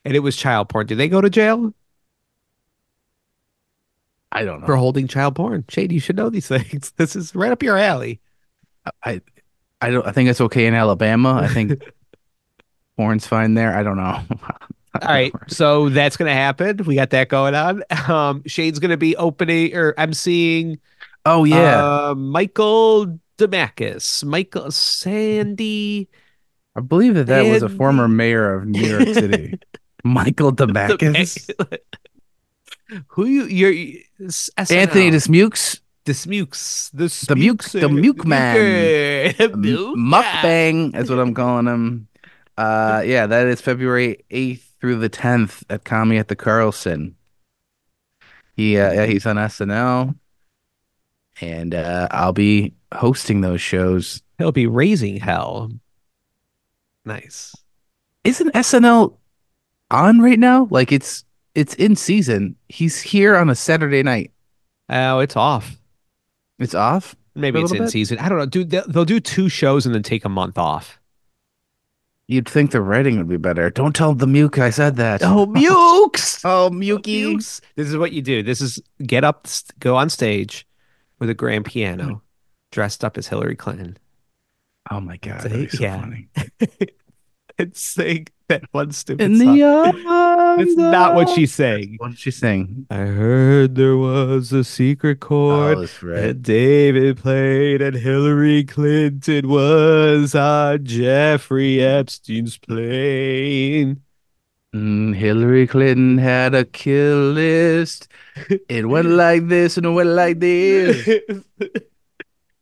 and 0.04 0.14
it 0.14 0.20
was 0.20 0.36
child 0.36 0.68
porn, 0.68 0.86
do 0.86 0.94
they 0.94 1.08
go 1.08 1.20
to 1.20 1.30
jail 1.30 1.74
I 4.30 4.44
don't 4.44 4.60
know. 4.60 4.66
for 4.66 4.76
holding 4.76 5.08
child 5.08 5.34
porn? 5.36 5.64
Shade, 5.68 5.92
you 5.92 6.00
should 6.00 6.16
know 6.16 6.30
these 6.30 6.46
things. 6.48 6.92
This 6.96 7.16
is 7.16 7.34
right 7.34 7.52
up 7.52 7.62
your 7.62 7.76
alley. 7.76 8.20
I, 9.04 9.20
I 9.82 9.90
don't. 9.90 10.06
I 10.06 10.12
think 10.12 10.30
it's 10.30 10.40
okay 10.40 10.66
in 10.66 10.74
Alabama. 10.74 11.40
I 11.42 11.48
think 11.48 11.82
porn's 12.96 13.26
fine 13.26 13.54
there. 13.54 13.76
I 13.76 13.82
don't 13.82 13.96
know. 13.96 14.20
All 15.00 15.08
right, 15.08 15.32
so 15.48 15.88
that's 15.88 16.16
gonna 16.16 16.34
happen. 16.34 16.76
We 16.84 16.94
got 16.94 17.10
that 17.10 17.28
going 17.28 17.54
on. 17.54 17.82
Um, 18.08 18.42
Shade's 18.46 18.78
gonna 18.78 18.96
be 18.96 19.16
opening 19.16 19.74
or 19.74 19.94
emceeing. 19.94 20.78
Oh 21.24 21.44
yeah, 21.44 22.10
uh, 22.10 22.14
Michael 22.14 23.18
Demakis, 23.38 24.22
Michael 24.24 24.70
Sandy. 24.70 26.08
I 26.76 26.80
believe 26.80 27.14
that 27.14 27.26
that 27.26 27.46
was 27.46 27.62
a 27.62 27.68
former 27.68 28.06
mayor 28.06 28.54
of 28.54 28.66
New 28.66 28.80
York 28.80 29.08
City, 29.08 29.58
Michael 30.04 30.52
Demakis. 30.52 31.50
Who 33.08 33.24
you? 33.24 33.44
You're 33.44 33.72
Anthony 34.68 35.10
SNL. 35.10 35.80
Dismukes, 36.04 36.90
Dismukes. 36.90 37.22
The 37.26 37.34
The 37.34 37.34
Muke- 37.36 37.80
the 37.80 37.88
Muke 37.88 38.24
man. 38.24 39.34
The 39.38 39.48
Muke 39.50 39.94
Mukbang 39.94 40.96
is 40.96 41.08
what 41.08 41.18
I'm 41.20 41.34
calling 41.34 41.66
him. 41.66 42.08
Uh, 42.56 43.02
yeah, 43.06 43.26
that 43.26 43.46
is 43.46 43.60
February 43.60 44.24
8th 44.30 44.62
through 44.80 44.96
the 44.96 45.08
10th 45.10 45.62
at 45.70 45.84
Comedy 45.84 46.18
at 46.18 46.28
the 46.28 46.36
Carlson. 46.36 47.14
He, 48.56 48.76
uh, 48.78 48.92
yeah, 48.92 49.06
he's 49.06 49.24
on 49.26 49.36
SNL, 49.36 50.14
and 51.40 51.74
uh, 51.74 52.08
I'll 52.10 52.32
be 52.34 52.74
hosting 52.92 53.40
those 53.40 53.60
shows. 53.62 54.22
He'll 54.38 54.52
be 54.52 54.66
raising 54.66 55.18
hell. 55.18 55.70
Nice. 57.04 57.54
Isn't 58.24 58.52
SNL 58.54 59.16
on 59.90 60.20
right 60.20 60.38
now? 60.38 60.68
Like 60.70 60.92
it's 60.92 61.24
it's 61.54 61.74
in 61.74 61.96
season. 61.96 62.56
He's 62.68 63.00
here 63.00 63.36
on 63.36 63.50
a 63.50 63.54
Saturday 63.54 64.02
night. 64.02 64.32
Oh, 64.88 65.20
it's 65.20 65.36
off. 65.36 65.76
It's 66.62 66.74
off. 66.74 67.16
Maybe 67.34 67.60
it's 67.60 67.72
in 67.72 67.78
bit? 67.78 67.90
season. 67.90 68.18
I 68.18 68.28
don't 68.28 68.38
know. 68.38 68.46
Do 68.46 68.64
they'll, 68.64 68.86
they'll 68.86 69.04
do 69.04 69.20
two 69.20 69.48
shows 69.48 69.86
and 69.86 69.94
then 69.94 70.02
take 70.02 70.24
a 70.24 70.28
month 70.28 70.58
off. 70.58 70.98
You'd 72.28 72.48
think 72.48 72.70
the 72.70 72.80
writing 72.80 73.18
would 73.18 73.28
be 73.28 73.36
better. 73.36 73.68
Don't 73.68 73.94
tell 73.94 74.14
the 74.14 74.26
Muke 74.26 74.58
I 74.58 74.70
said 74.70 74.96
that. 74.96 75.22
Oh, 75.22 75.46
Mukes! 75.48 76.40
oh. 76.44 76.70
Mukes. 76.70 77.60
This 77.74 77.88
is 77.88 77.96
what 77.96 78.12
you 78.12 78.22
do. 78.22 78.42
This 78.42 78.60
is 78.60 78.80
get 79.04 79.24
up, 79.24 79.46
go 79.80 79.96
on 79.96 80.08
stage 80.08 80.66
with 81.18 81.28
a 81.30 81.34
grand 81.34 81.64
piano, 81.64 82.04
hmm. 82.04 82.14
dressed 82.70 83.04
up 83.04 83.18
as 83.18 83.28
Hillary 83.28 83.56
Clinton, 83.56 83.98
Oh 84.90 85.00
my 85.00 85.16
god, 85.18 85.42
Say- 85.42 85.48
that'd 85.48 85.70
be 85.70 85.76
so 85.76 85.82
yeah. 85.82 86.86
funny. 87.56 87.64
and 87.66 87.76
sing 87.76 88.26
that 88.48 88.64
one 88.72 88.90
stupid 88.92 89.22
In 89.22 89.38
song. 89.38 89.54
the 89.56 89.62
arms 89.64 90.76
not 90.76 91.14
what 91.14 91.28
she's 91.30 91.54
saying. 91.54 91.82
sang. 91.82 91.96
What 91.98 92.10
did 92.10 92.18
she 92.18 92.30
sing? 92.30 92.86
I 92.90 92.96
heard 93.06 93.74
there 93.76 93.96
was 93.96 94.52
a 94.52 94.62
secret 94.64 95.18
Oh, 95.22 95.26
chord 95.26 95.78
that's 95.78 96.02
right. 96.02 96.20
that 96.20 96.42
David 96.42 97.16
played, 97.18 97.80
and 97.82 97.96
Hillary 97.96 98.64
Clinton 98.64 99.48
was 99.48 100.34
on 100.34 100.84
Jeffrey 100.84 101.80
Epstein's 101.82 102.58
plane. 102.58 104.02
Mm, 104.74 105.14
Hillary 105.14 105.66
Clinton 105.66 106.16
had 106.18 106.54
a 106.54 106.64
kill 106.64 107.32
list. 107.32 108.08
It 108.68 108.88
went 108.88 109.08
like 109.08 109.48
this 109.48 109.76
and 109.76 109.84
it 109.84 109.90
went 109.90 110.08
like 110.08 110.40
this. 110.40 111.06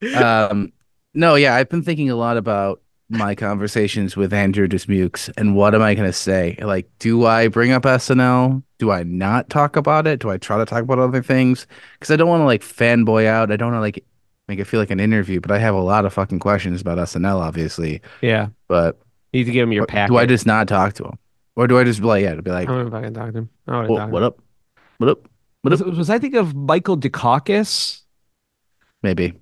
Um, 0.16 0.72
no, 1.14 1.34
yeah, 1.34 1.54
I've 1.54 1.68
been 1.68 1.82
thinking 1.82 2.10
a 2.10 2.16
lot 2.16 2.36
about 2.36 2.80
my 3.10 3.34
conversations 3.34 4.16
with 4.16 4.32
Andrew 4.32 4.68
Dismukes 4.68 5.28
and 5.36 5.54
what 5.56 5.74
am 5.74 5.82
I 5.82 5.94
going 5.94 6.06
to 6.08 6.12
say? 6.12 6.56
Like, 6.62 6.88
do 7.00 7.26
I 7.26 7.48
bring 7.48 7.72
up 7.72 7.82
SNL? 7.82 8.62
Do 8.78 8.90
I 8.90 9.02
not 9.02 9.50
talk 9.50 9.76
about 9.76 10.06
it? 10.06 10.20
Do 10.20 10.30
I 10.30 10.38
try 10.38 10.58
to 10.58 10.64
talk 10.64 10.82
about 10.82 10.98
other 10.98 11.22
things? 11.22 11.66
Because 11.94 12.10
I 12.12 12.16
don't 12.16 12.28
want 12.28 12.40
to 12.40 12.46
like 12.46 12.62
fanboy 12.62 13.26
out. 13.26 13.50
I 13.50 13.56
don't 13.56 13.72
want 13.72 13.78
to 13.78 13.80
like 13.82 14.04
make 14.48 14.58
it 14.58 14.64
feel 14.64 14.80
like 14.80 14.90
an 14.90 15.00
interview, 15.00 15.40
but 15.40 15.50
I 15.50 15.58
have 15.58 15.74
a 15.74 15.80
lot 15.80 16.04
of 16.04 16.12
fucking 16.12 16.38
questions 16.38 16.80
about 16.80 16.98
SNL, 16.98 17.40
obviously. 17.40 18.00
yeah, 18.20 18.48
But 18.68 18.98
you 19.32 19.40
need 19.40 19.44
to 19.46 19.52
give 19.52 19.64
him 19.64 19.72
your 19.72 19.86
pack. 19.86 20.08
do 20.08 20.16
I 20.16 20.26
just 20.26 20.46
not 20.46 20.66
talk 20.68 20.94
to 20.94 21.04
him? 21.04 21.18
Or 21.56 21.66
do 21.66 21.78
I 21.78 21.84
just 21.84 22.00
be 22.00 22.06
like, 22.06 22.22
yeah, 22.22 22.34
to 22.36 22.42
be 22.42 22.50
like, 22.50 22.68
I 22.68 22.72
don't 22.72 22.82
know 22.82 22.88
if 22.88 22.94
I 22.94 23.02
can 23.02 23.14
talk 23.14 23.32
to 23.32 23.38
him. 23.38 23.50
I 23.68 23.72
don't 23.72 23.88
"Wha- 23.88 23.94
wanna 23.96 24.04
talk 24.06 24.12
what 24.12 24.20
to 24.20 24.26
him. 24.26 24.32
up? 24.32 24.40
What 24.98 25.08
up? 25.10 25.18
What 25.62 25.70
Was, 25.72 25.82
up? 25.82 25.86
was 25.88 26.10
I 26.10 26.18
thinking 26.18 26.40
of 26.40 26.54
Michael 26.54 26.96
Dukakis? 26.96 28.02
Maybe. 29.02 29.34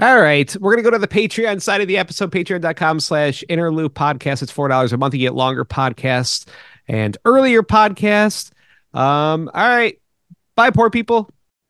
All 0.00 0.20
right. 0.20 0.54
We're 0.60 0.72
going 0.74 0.82
to 0.84 0.90
go 0.90 0.96
to 0.96 0.98
the 0.98 1.08
Patreon 1.08 1.62
side 1.62 1.80
of 1.80 1.86
the 1.88 1.98
episode, 1.98 2.32
patreon.com 2.32 2.98
slash 3.00 3.44
innerloop 3.48 3.90
podcast. 3.90 4.42
It's 4.42 4.52
$4 4.52 4.92
a 4.92 4.96
month. 4.96 5.14
You 5.14 5.20
get 5.20 5.34
longer 5.34 5.64
podcasts 5.64 6.46
and 6.88 7.16
earlier 7.24 7.62
podcasts. 7.62 8.50
Um, 8.92 9.48
all 9.54 9.68
right. 9.68 10.00
Bye, 10.56 10.70
poor 10.70 10.90
people. 10.90 11.30